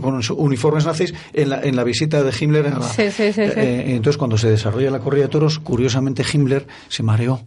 [0.00, 2.66] con uniformes nazis en la, en la visita de Himmler.
[2.68, 2.88] a la-
[3.38, 7.40] entonces, cuando se desarrolla la corrida de toros, curiosamente Himmler se mareó.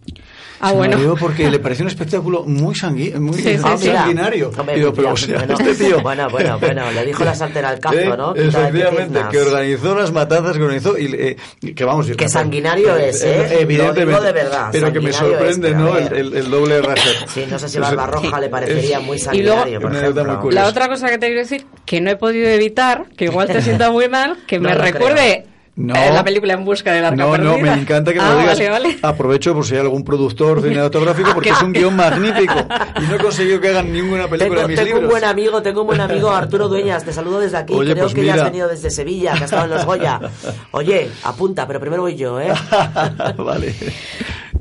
[0.62, 0.96] Ah, se bueno.
[0.96, 3.86] mareó porque le pareció un espectáculo muy, sangui muy Sí, sí, Ah, sí.
[3.88, 4.50] sanguinario.
[4.56, 6.00] Hombre, Digo, pero, o sea, bueno, este tío...
[6.02, 8.34] bueno, bueno, bueno, le dijo la sartén al cazo, Eh, ¿no?
[8.36, 12.06] Efectivamente, que organizó las matanzas, que organizó y eh, que vamos...
[12.16, 13.58] Que sanguinario es, ¿eh?
[13.60, 14.04] Evidentemente.
[14.04, 15.96] Lo digo de verdad, Pero que me sanguinario sorprende, es, ¿no?
[15.98, 16.14] El, ver.
[16.14, 17.14] el- el doble rajer.
[17.28, 20.50] Sí, no sé si Entonces, Barbarroja le parecería es- muy Y luego- sanguinario, por ejemplo.
[20.52, 23.60] La otra cosa que te quiero decir, que no he podido evitar, que igual te
[23.62, 25.94] sienta muy mal, que No me lo recuerde No.
[25.96, 27.74] eh, la película En busca del arca No, no, perdida.
[27.76, 28.58] me encanta que me ah, lo digas.
[28.58, 28.98] Vale, vale.
[29.02, 32.52] Aprovecho por si hay algún productor cinematográfico porque es un guion magnífico
[33.00, 35.10] y no he conseguido que hagan ninguna película Tengo, de mis tengo un libros.
[35.12, 37.72] buen amigo, tengo un buen amigo, Arturo Dueñas, te saludo desde aquí.
[37.72, 38.50] Oye, Creo pues que ya has mira.
[38.50, 40.20] venido desde Sevilla, que has estado en los Goya.
[40.72, 42.52] Oye, apunta, pero primero voy yo, ¿eh?
[43.38, 43.74] vale.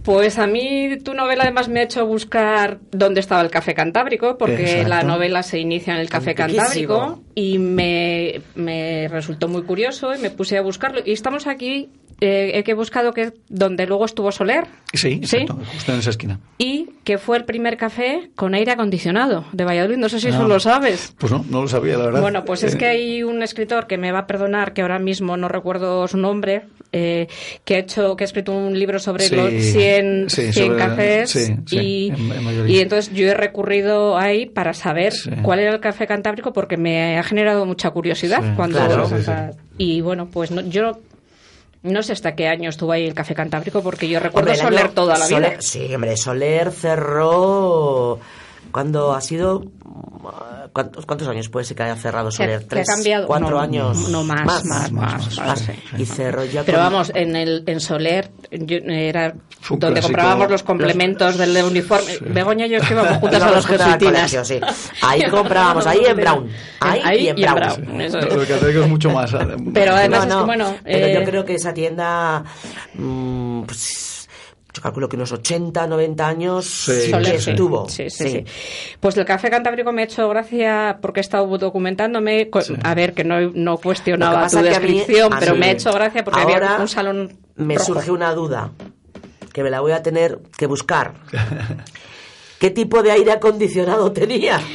[0.04, 4.38] Pues a mí tu novela además me ha hecho buscar dónde estaba el café cantábrico,
[4.38, 4.90] porque Exacto.
[4.90, 10.18] la novela se inicia en el café cantábrico y me, me resultó muy curioso y
[10.18, 11.02] me puse a buscarlo.
[11.06, 11.90] Y estamos aquí,
[12.22, 14.66] eh, he que he buscado que es donde luego estuvo Soler.
[14.94, 16.40] Sí, exacto, justo en esa esquina.
[16.60, 19.98] Y que fue el primer café con aire acondicionado de Valladolid.
[19.98, 20.48] No sé si eso Ah.
[20.48, 21.16] lo sabes.
[21.18, 22.22] Pues no, no lo sabía, la verdad.
[22.22, 25.00] Bueno, pues es Eh, que hay un escritor que me va a perdonar, que ahora
[25.00, 27.28] mismo no recuerdo su nombre, eh,
[27.66, 30.78] que ha hecho, que ha escrito un libro sobre Sí, los 100, sí, 100 sobre-
[30.78, 35.32] cafés sí, sí, y, en- en y entonces yo he recurrido ahí para saber Sí.
[35.42, 39.08] cuál era el café cantábrico porque me ha generado mucha curiosidad Sí, cuando claro.
[39.08, 39.58] Sí, sí, sí.
[39.78, 41.00] y bueno, pues no, yo
[41.84, 44.86] no sé hasta qué año estuvo ahí el café cantábrico porque yo recuerdo Hombre, Soler
[44.86, 45.38] año- toda la vida.
[45.38, 48.20] Soler- Sí, hombre, Soler cerró
[48.72, 49.64] cuando ha sido...
[50.74, 52.64] ¿Cuántos, cuántos años puede ser que haya cerrado Soler?
[52.66, 52.88] ¿Tres?
[52.88, 53.28] cambiado.
[53.28, 54.08] ¿Cuatro No, años?
[54.10, 55.70] no, más, más, más, más.
[55.98, 59.34] Y cerró ya Pero con- vamos, en el en Soler yo- era
[59.70, 60.02] donde clásico.
[60.08, 62.20] comprábamos los complementos del uniforme.
[62.22, 64.60] Begoña y yo íbamos juntas a las colegio, sí.
[65.02, 66.48] Ahí comprábamos, ahí en Brown.
[66.80, 68.02] Ahí, y en Brown.
[68.02, 68.48] eso Lo es.
[68.48, 69.32] que hace que es mucho más.
[69.74, 72.44] Pero además No, es no, que, bueno, pero eh, yo creo que esa tienda,
[72.94, 74.21] mm, pues,
[74.74, 77.50] yo calculo que unos 80, 90 años Sí, que sí.
[77.52, 77.90] estuvo.
[77.90, 78.46] Sí, sí, sí.
[79.00, 82.50] Pues el café cantábrico me ha hecho gracia porque he estado documentándome.
[82.84, 86.40] A ver, que no, no cuestionaba tu mí- descripción, pero me ha hecho gracia porque
[86.42, 87.38] ahora había un salón.
[87.56, 87.94] Me rojo.
[87.96, 88.72] surge una duda
[89.54, 91.14] que me la voy a tener que buscar.
[92.62, 94.62] ¿Qué tipo de aire acondicionado tenía?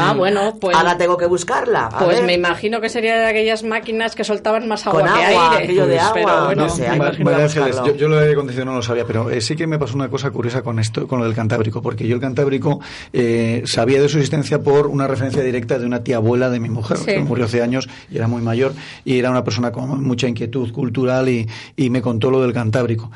[0.00, 0.74] Ah, bueno, pues.
[0.76, 1.86] Ahora tengo que buscarla.
[1.86, 2.24] a Pues ver.
[2.26, 5.64] me imagino que sería de aquellas máquinas que soltaban más agua Con que agua, aire.
[5.64, 8.08] aquello de Pues, agua, pero bueno, no sé, hay Ma- que María Ángeles, yo, yo
[8.08, 10.30] lo de aire acondicionado no lo sabía, pero eh, sí que me pasó una cosa
[10.30, 12.80] curiosa con esto, con lo del Cantábrico, porque yo el Cantábrico
[13.12, 16.70] eh, sabía de su existencia por una referencia directa de una tía abuela de mi
[16.70, 17.06] mujer, Sí.
[17.06, 18.72] que murió hace años y era muy mayor,
[19.04, 23.10] y era una persona con mucha inquietud cultural y, y me contó lo del Cantábrico.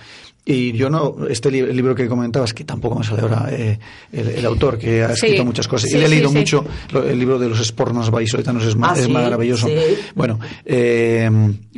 [0.45, 3.79] Y yo no, este li- el libro que comentabas, que tampoco me sale ahora eh,
[4.13, 5.27] el, el autor, que ha Sí.
[5.27, 6.39] escrito muchas cosas, Sí, y le he leído sí.
[6.39, 9.69] mucho lo- el libro de los espornos vallisoletanos, es, Ah, es maravilloso.
[10.17, 11.31] Bueno, eh,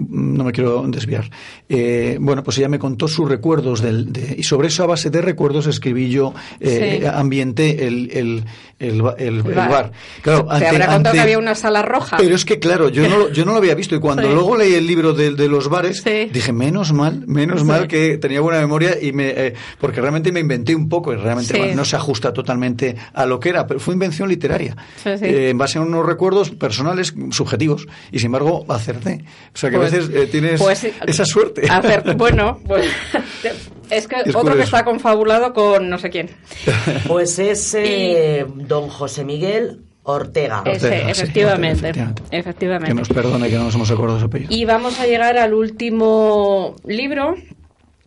[0.08, 1.28] no me quiero desviar.
[1.68, 5.20] Eh, bueno, pues ella me contó sus recuerdos del, de- y sobre esa base de
[5.20, 8.44] recuerdos escribí yo, eh, ambienté el, el,
[8.88, 9.92] el, el- el Bar.
[10.22, 12.16] Claro, Te ante- habrá contado ante- que había una sala roja.
[12.16, 14.28] Pero es que, claro, yo no, lo- yo no lo había visto y cuando Sí.
[14.32, 16.28] luego leí el libro de, de los bares, Sí.
[16.32, 17.66] dije, menos mal, menos Sí.
[17.66, 21.16] mal que tenía buena memoria y me, eh, porque realmente me inventé un poco y
[21.16, 25.48] realmente bueno, no se ajusta totalmente a lo que era, pero fue invención literaria, eh,
[25.50, 29.24] en base a unos recuerdos personales, subjetivos, y sin embargo acerté.
[29.54, 31.68] O sea que Pues- a veces eh, tienes pues, esa suerte.
[31.68, 32.86] Hacer, bueno, pues
[33.90, 34.56] es que Es otro curioso.
[34.58, 36.30] que está confabulado con no sé quién.
[37.06, 40.62] Pues es eh, don José Miguel Ortega.
[40.66, 42.22] Ese, Ortega, sí, efectivamente, efectivamente.
[42.30, 42.88] efectivamente.
[42.88, 44.54] Que nos perdone que no nos hemos acordado de su apellido.
[44.54, 47.34] Y vamos a llegar al último libro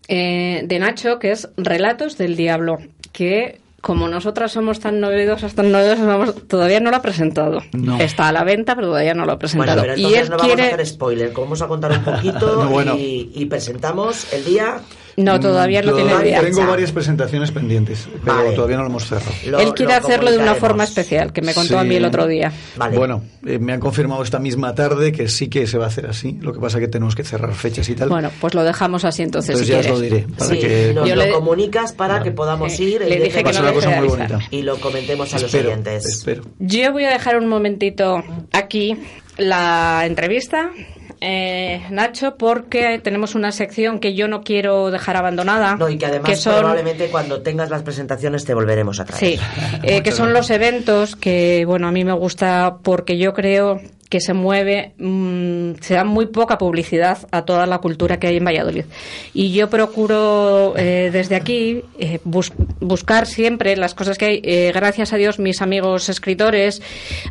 [0.07, 2.78] eh, de Nacho, que es Relatos del Diablo,
[3.11, 7.61] que como nosotras somos tan novedosas, tan novedosas, vamos, todavía no lo ha presentado.
[7.73, 7.99] No.
[7.99, 9.82] Está a la venta, pero todavía no lo ha Bueno, presentado.
[9.82, 10.71] pero y entonces él no vamos a quiere...
[10.73, 12.95] hacer spoiler, vamos a contar un poquito No, bueno.
[12.97, 14.82] y, y presentamos el día.
[15.20, 16.41] No, todavía no tiene día.
[16.41, 18.51] Tengo varias presentaciones pendientes, pero Vale.
[18.51, 19.32] todavía no lo hemos cerrado.
[19.47, 22.05] Lo- él quiere lo hacerlo de una forma especial, que me contó a mí el
[22.05, 22.51] otro día.
[22.76, 22.95] Vale.
[22.95, 26.05] Bueno, eh, me han confirmado esta misma tarde que sí que se va a hacer
[26.05, 26.38] así.
[26.39, 28.09] Lo que pasa es que tenemos que cerrar fechas y tal.
[28.09, 30.28] Bueno, pues lo dejamos así entonces, Entonces si ya os lo diré.
[30.38, 33.43] Para Sí, que nos Yo lo le- comunicas para que podamos Sí, ir le dije
[33.43, 34.39] que no una cosa muy bonita.
[34.51, 36.05] y lo comentemos a los oyentes.
[36.05, 36.43] espero.
[36.59, 38.95] Yo voy a dejar un momentito aquí
[39.38, 40.70] la entrevista,
[41.22, 45.76] eh, Nacho, porque tenemos una sección que yo no quiero dejar abandonada.
[45.76, 49.20] No, y que además son, probablemente cuando tengas las presentaciones te volveremos a traer.
[49.20, 49.39] Sí,
[49.84, 54.21] eh, que son los eventos que, bueno, a mí me gusta porque yo creo que
[54.21, 58.45] se mueve, mm, se da muy poca publicidad a toda la cultura que hay en
[58.45, 58.85] Valladolid.
[59.33, 64.41] Y yo procuro eh, desde aquí eh, bus- buscar siempre las cosas que hay.
[64.43, 66.81] Eh, gracias a Dios, mis amigos escritores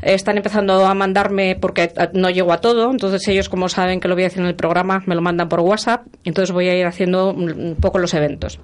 [0.02, 4.14] están empezando a mandarme, porque no llego a todo, entonces ellos, como saben que lo
[4.14, 6.86] voy a hacer en el programa, me lo mandan por WhatsApp, entonces voy a ir
[6.86, 8.58] haciendo un poco los eventos.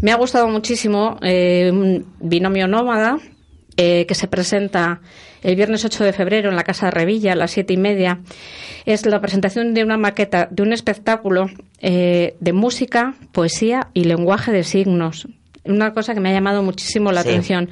[0.00, 3.18] Me ha gustado muchísimo un binomio nómada
[3.76, 5.00] que se presenta
[5.42, 8.20] el viernes 8 de febrero en la Casa de Revilla a las siete y media.
[8.86, 11.46] Es la presentación de una maqueta de un espectáculo
[11.80, 15.28] eh, de música, poesía y lenguaje de signos.
[15.64, 17.28] Una cosa que me ha llamado muchísimo la Sí.
[17.28, 17.68] atención.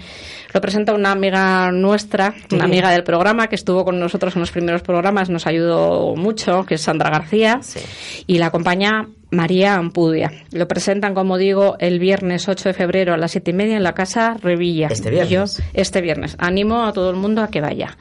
[0.53, 4.51] Lo presenta una amiga nuestra, una amiga del programa que estuvo con nosotros en los
[4.51, 7.81] primeros programas, nos ayudó mucho, que es Sandra García Sí.
[8.27, 10.33] y la acompaña María Ampudia.
[10.53, 13.83] Lo presentan, como digo, el viernes 8 de febrero a las siete y media en
[13.83, 14.89] la Casa Revilla.
[14.91, 15.31] Este viernes.
[15.59, 16.37] Yo, este viernes.
[16.39, 17.97] Animo a todo el mundo a que vaya.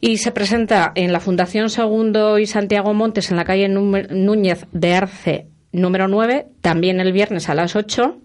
[0.00, 4.94] Y se presenta en la Fundación Segundo y Santiago Montes, en la calle Núñez de
[4.94, 8.18] Arce, número 9, también el viernes a las 8.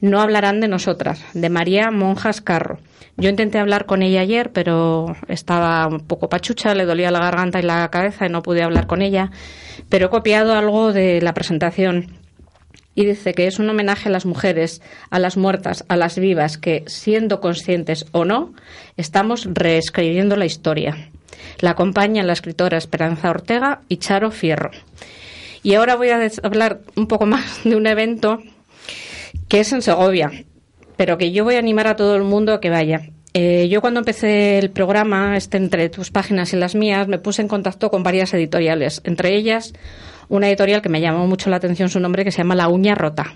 [0.00, 2.78] No hablarán de nosotras, de María Monjas Carro.
[3.16, 7.60] Yo intenté hablar con ella ayer, pero estaba un poco pachucha, le dolía la garganta
[7.60, 9.30] y la cabeza y no pude hablar con ella.
[9.88, 12.18] Pero he copiado algo de la presentación
[12.96, 16.58] y dice que es un homenaje a las mujeres, a las muertas, a las vivas,
[16.58, 18.52] que, siendo conscientes o no,
[18.96, 21.08] estamos reescribiendo la historia.
[21.60, 24.70] La acompañan la escritora Esperanza Ortega y Charo Fierro.
[25.62, 28.40] Y ahora voy a hablar un poco más de un evento
[29.48, 30.30] que es en Segovia,
[30.96, 33.10] pero que yo voy a animar a todo el mundo a que vaya.
[33.34, 37.42] Eh, yo cuando empecé el programa, este entre tus páginas y las mías, me puse
[37.42, 39.72] en contacto con varias editoriales, entre ellas
[40.28, 42.94] una editorial que me llamó mucho la atención su nombre, que se llama La Uña
[42.94, 43.34] Rota,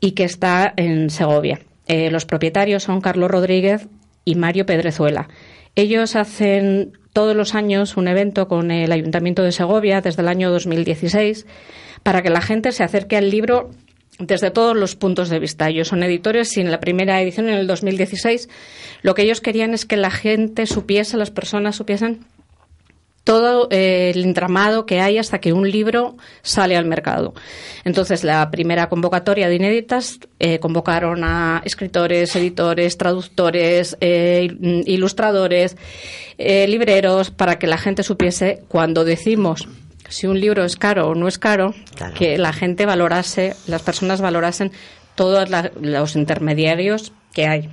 [0.00, 1.60] y que está en Segovia.
[1.86, 3.86] Eh, los propietarios son Carlos Rodríguez
[4.24, 5.28] y Mario Pedrezuela.
[5.74, 10.50] Ellos hacen todos los años un evento con el Ayuntamiento de Segovia desde el año
[10.50, 11.46] 2016
[12.02, 13.70] para que la gente se acerque al libro
[14.18, 15.68] desde todos los puntos de vista.
[15.68, 18.48] Ellos son editores y en la primera edición, en el 2016,
[19.02, 22.20] lo que ellos querían es que la gente supiese, las personas supiesen
[23.24, 27.34] todo eh, el entramado que hay hasta que un libro sale al mercado.
[27.84, 35.76] Entonces, la primera convocatoria de inéditas eh, convocaron a escritores, editores, traductores, eh, il- ilustradores,
[36.36, 39.68] eh, libreros, para que la gente supiese cuando decimos
[40.08, 42.14] si un libro es caro o no es caro, Claro.
[42.14, 44.72] que la gente valorase, las personas valorasen
[45.14, 45.48] todos
[45.80, 47.68] los intermediarios que hay.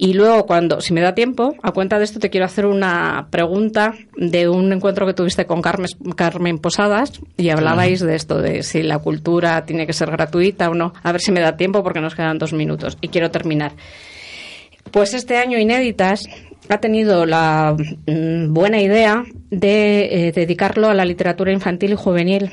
[0.00, 3.26] Y luego, cuando, si me da tiempo, a cuenta de esto te quiero hacer una
[3.30, 8.62] pregunta de un encuentro que tuviste con Carmen, Carmen Posadas y hablabais de esto, de
[8.62, 10.92] si la cultura tiene que ser gratuita o no.
[11.02, 13.72] A ver si me da tiempo porque nos quedan dos minutos y quiero terminar.
[14.92, 16.28] Pues este año Inéditas
[16.68, 22.50] ha tenido la mm, buena idea de eh, dedicarlo a la literatura infantil y juvenil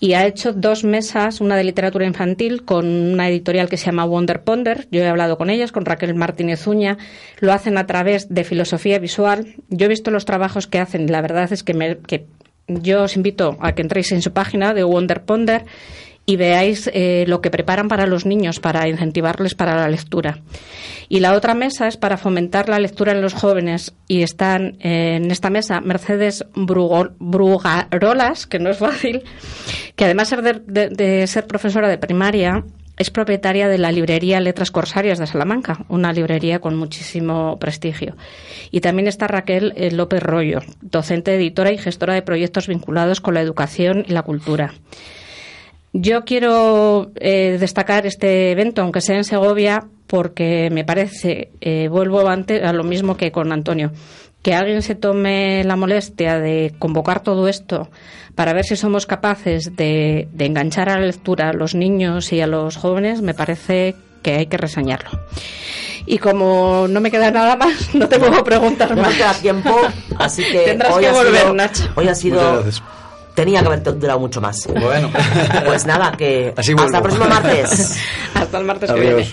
[0.00, 4.04] y ha hecho dos mesas, una de literatura infantil con una editorial que se llama
[4.04, 4.86] Wonder Ponder.
[4.92, 6.98] Yo he hablado con ellas, con Raquel Martínez Uña.
[7.40, 9.56] Lo hacen a través de filosofía visual.
[9.70, 12.26] Yo he visto los trabajos que hacen la verdad es que, me, que
[12.68, 15.64] yo os invito a que entréis en su página de Wonder Ponder
[16.28, 20.40] y veáis eh, lo que preparan para los niños, para incentivarles para la lectura.
[21.08, 25.16] Y la otra mesa es para fomentar la lectura en los jóvenes y están eh,
[25.16, 29.22] en esta mesa Mercedes Brugarolas, que no es fácil,
[29.96, 32.62] que además de, ser profesora de primaria,
[32.98, 38.18] es propietaria de la librería Letras Corsarias de Salamanca, una librería con muchísimo prestigio.
[38.70, 43.32] Y también está Raquel eh, López Rollo, docente, editora y gestora de proyectos vinculados con
[43.32, 44.74] la educación y la cultura.
[46.00, 52.28] Yo quiero eh, destacar este evento, aunque sea en Segovia, porque me parece, eh, vuelvo
[52.28, 53.90] antes a lo mismo que con Antonio,
[54.40, 57.90] que alguien se tome la molestia de convocar todo esto
[58.36, 62.46] para ver si somos capaces de, enganchar a la lectura a los niños y a
[62.46, 65.10] los jóvenes, me parece que hay que reseñarlo.
[66.06, 69.10] Y como no me queda nada más, no te puedo preguntar más.
[69.10, 69.76] No queda tiempo,
[70.16, 71.90] así que tendrás que volver, Nacho.
[71.96, 72.62] Hoy ha sido
[73.38, 74.66] tenía que haber durado mucho más.
[74.66, 75.10] Bueno.
[75.64, 77.96] Pues nada, que hasta el próximo martes.
[78.34, 79.28] hasta el martes que viene.